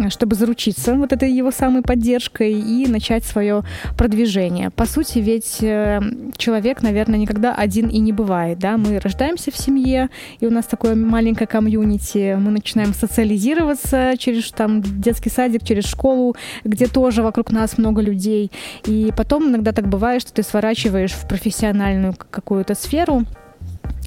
чтобы 0.09 0.35
заручиться 0.35 0.95
вот 0.95 1.11
этой 1.11 1.31
его 1.31 1.51
самой 1.51 1.81
поддержкой 1.81 2.53
и 2.53 2.87
начать 2.87 3.23
свое 3.23 3.63
продвижение. 3.97 4.69
По 4.69 4.85
сути, 4.85 5.19
ведь 5.19 5.57
э, 5.61 6.01
человек, 6.37 6.81
наверное, 6.81 7.19
никогда 7.19 7.53
один 7.53 7.89
и 7.89 7.99
не 7.99 8.11
бывает, 8.11 8.59
да, 8.59 8.77
мы 8.77 8.99
рождаемся 8.99 9.51
в 9.51 9.57
семье, 9.57 10.09
и 10.39 10.45
у 10.45 10.49
нас 10.49 10.65
такое 10.65 10.95
маленькое 10.95 11.47
комьюнити, 11.47 12.35
мы 12.39 12.51
начинаем 12.51 12.93
социализироваться 12.93 14.13
через 14.17 14.51
там 14.51 14.81
детский 14.81 15.29
садик, 15.29 15.63
через 15.63 15.85
школу, 15.85 16.35
где 16.63 16.87
тоже 16.87 17.23
вокруг 17.23 17.51
нас 17.51 17.77
много 17.77 18.01
людей, 18.01 18.51
и 18.85 19.11
потом 19.15 19.49
иногда 19.49 19.71
так 19.71 19.87
бывает, 19.87 20.21
что 20.21 20.33
ты 20.33 20.43
сворачиваешь 20.43 21.11
в 21.11 21.27
профессиональную 21.27 22.13
какую-то 22.13 22.75
сферу, 22.75 23.23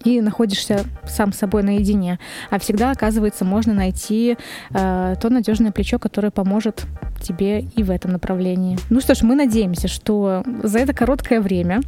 и 0.07 0.21
находишься 0.21 0.85
сам 1.07 1.33
с 1.33 1.39
собой 1.39 1.63
наедине. 1.63 2.19
А 2.51 2.59
всегда, 2.59 2.91
оказывается, 2.91 3.45
можно 3.45 3.75
найти 3.75 4.37
э, 4.71 5.15
то 5.21 5.31
надежное 5.31 5.73
плечо, 5.73 5.99
которое 5.99 6.31
поможет 6.31 6.87
тебе 7.27 7.61
и 7.61 7.83
в 7.83 7.91
этом 7.91 8.13
направлении. 8.13 8.79
Ну 8.91 9.01
что 9.01 9.15
ж, 9.15 9.23
мы 9.23 9.35
надеемся, 9.35 9.89
что 9.89 10.43
за 10.63 10.79
это 10.79 10.93
короткое 10.93 11.41
время 11.41 11.81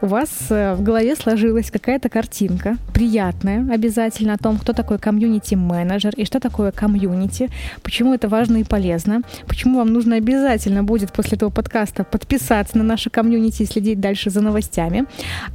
у 0.00 0.06
вас 0.06 0.28
э, 0.50 0.74
в 0.74 0.82
голове 0.82 1.16
сложилась 1.16 1.70
какая-то 1.70 2.08
картинка, 2.08 2.76
приятная 2.94 3.66
обязательно, 3.72 4.34
о 4.34 4.38
том, 4.38 4.58
кто 4.58 4.72
такой 4.72 4.98
комьюнити-менеджер 4.98 6.14
и 6.16 6.24
что 6.24 6.40
такое 6.40 6.72
комьюнити, 6.72 7.50
почему 7.82 8.14
это 8.14 8.28
важно 8.28 8.58
и 8.58 8.64
полезно, 8.64 9.22
почему 9.46 9.78
вам 9.78 9.92
нужно 9.92 10.16
обязательно 10.16 10.82
будет 10.82 11.12
после 11.12 11.36
этого 11.36 11.50
подкаста 11.50 12.04
подписаться 12.04 12.78
на 12.78 12.84
наше 12.84 13.10
комьюнити 13.10 13.62
и 13.62 13.66
следить 13.66 14.00
дальше 14.00 14.30
за 14.30 14.40
новостями. 14.40 15.04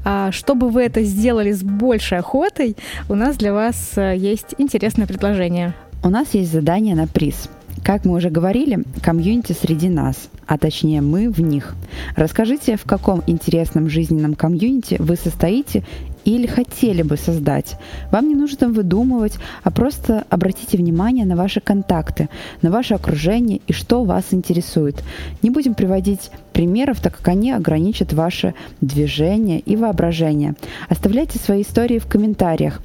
А 0.05 0.31
чтобы 0.31 0.69
вы 0.69 0.83
это 0.83 1.03
сделали 1.03 1.51
с 1.51 1.63
большей 1.63 2.19
охотой, 2.19 2.75
у 3.09 3.15
нас 3.15 3.37
для 3.37 3.53
вас 3.53 3.93
э, 3.95 4.15
есть 4.17 4.55
интересное 4.57 5.07
предложение. 5.07 5.73
У 6.03 6.09
нас 6.09 6.33
есть 6.33 6.51
задание 6.51 6.95
на 6.95 7.07
приз– 7.07 7.49
как 7.83 8.05
мы 8.05 8.15
уже 8.15 8.29
говорили, 8.29 8.83
комьюнити 9.01 9.53
среди 9.53 9.89
нас, 9.89 10.29
а 10.45 10.57
точнее 10.57 11.01
мы 11.01 11.29
в 11.29 11.39
них. 11.41 11.75
Расскажите, 12.15 12.77
в 12.77 12.83
каком 12.83 13.23
интересном 13.27 13.89
жизненном 13.89 14.35
комьюнити 14.35 14.97
вы 14.99 15.15
состоите 15.15 15.83
или 16.25 16.45
хотели 16.45 17.01
бы 17.01 17.17
создать. 17.17 17.77
Вам 18.11 18.27
не 18.27 18.35
нужно 18.35 18.69
выдумывать, 18.69 19.37
а 19.63 19.71
просто 19.71 20.25
обратите 20.29 20.77
внимание 20.77 21.25
на 21.25 21.35
ваши 21.35 21.59
контакты, 21.59 22.29
на 22.61 22.69
ваше 22.69 22.93
окружение 22.93 23.61
и 23.67 23.73
что 23.73 24.03
вас 24.03 24.25
интересует. 24.31 25.03
Не 25.41 25.49
будем 25.49 25.73
приводить 25.73 26.29
примеров, 26.53 27.01
так 27.01 27.17
как 27.17 27.27
они 27.29 27.51
ограничат 27.51 28.13
ваше 28.13 28.53
движение 28.81 29.59
и 29.59 29.75
воображение. 29.75 30.55
Оставляйте 30.89 31.39
свои 31.39 31.63
истории 31.63 31.99
в 31.99 32.05
комментариях 32.05 32.81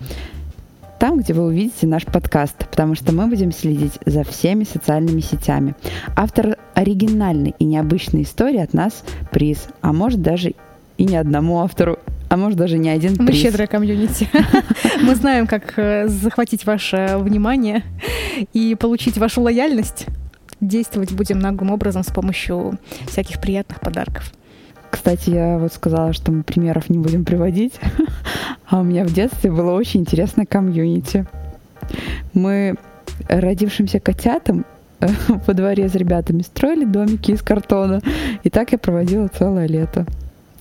там, 0.99 1.19
где 1.19 1.33
вы 1.35 1.45
увидите 1.45 1.87
наш 1.87 2.05
подкаст, 2.05 2.57
потому 2.71 2.95
что 2.95 3.13
мы 3.13 3.27
будем 3.27 3.53
следить 3.53 3.99
за 4.05 4.25
всеми 4.25 4.65
социальными 4.65 5.21
сетями. 5.21 5.75
Автор 6.17 6.57
оригинальной 6.75 7.55
и 7.59 7.65
необычной 7.65 8.23
истории 8.23 8.61
от 8.61 8.73
нас 8.73 9.05
приз, 9.31 9.69
а 9.81 9.93
может 9.93 10.23
даже 10.23 10.55
и 10.97 11.05
не 11.05 11.17
одному 11.17 11.61
автору, 11.61 11.99
а 12.29 12.37
может 12.37 12.59
даже 12.59 12.79
не 12.79 12.89
один 12.89 13.17
приз. 13.17 13.29
Мы 13.29 13.35
щедрая 13.35 13.67
комьюнити. 13.67 14.29
Мы 15.03 15.15
знаем, 15.15 15.47
как 15.47 15.75
э, 15.77 16.09
захватить 16.09 16.65
ваше 16.65 17.17
внимание 17.19 17.83
и 18.53 18.75
получить 18.75 19.19
вашу 19.19 19.43
лояльность. 19.43 20.07
Действовать 20.61 21.13
будем 21.13 21.39
наглым 21.39 21.71
образом 21.71 22.03
с 22.03 22.11
помощью 22.11 22.79
всяких 23.07 23.41
приятных 23.41 23.81
подарков. 23.81 24.33
Кстати, 24.97 25.29
я 25.29 25.59
вот 25.59 25.75
сказала, 25.75 26.15
что 26.15 26.33
мы 26.33 26.43
примеров 26.43 26.89
не 26.89 26.97
будем 26.97 27.27
приводить, 27.27 27.75
а 28.67 28.81
у 28.81 28.83
меня 28.83 29.05
в 29.05 29.13
детстве 29.13 29.53
было 29.53 29.73
очень 29.73 30.01
интересное 30.01 30.47
комьюнити. 30.47 31.27
Мы 32.33 32.77
родившимся 33.29 34.01
котятам 34.01 34.65
э, 35.01 35.09
во 35.47 35.53
дворе 35.53 35.91
с 35.91 35.95
ребятами 35.95 36.41
строили 36.41 36.87
домики 36.87 37.33
из 37.33 37.43
картона. 37.43 38.01
И 38.43 38.49
так 38.49 38.73
я 38.73 38.79
проводила 38.79 39.29
целое 39.29 39.67
лето. 39.69 40.07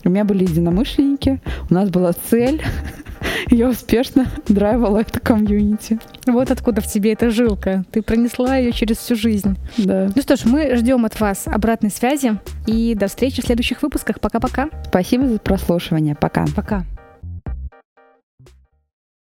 У 0.05 0.09
меня 0.09 0.23
были 0.23 0.43
единомышленники, 0.43 1.41
у 1.69 1.73
нас 1.73 1.89
была 1.89 2.13
цель 2.13 2.61
я 3.49 3.69
успешно 3.69 4.27
драйвала 4.47 4.99
это 4.99 5.19
комьюнити. 5.19 5.99
Вот 6.25 6.51
откуда 6.51 6.81
в 6.81 6.87
тебе 6.87 7.13
эта 7.13 7.29
жилка. 7.29 7.83
Ты 7.91 8.01
пронесла 8.01 8.57
ее 8.57 8.71
через 8.71 8.97
всю 8.97 9.15
жизнь. 9.15 9.57
Да. 9.77 10.09
Ну 10.15 10.21
что 10.21 10.35
ж, 10.35 10.45
мы 10.45 10.75
ждем 10.75 11.05
от 11.05 11.19
вас 11.19 11.47
обратной 11.47 11.89
связи 11.89 12.37
и 12.67 12.95
до 12.95 13.07
встречи 13.07 13.41
в 13.41 13.45
следующих 13.45 13.81
выпусках. 13.81 14.19
Пока-пока. 14.19 14.69
Спасибо 14.87 15.27
за 15.27 15.39
прослушивание. 15.39 16.15
Пока. 16.15 16.45
Пока. 16.55 16.85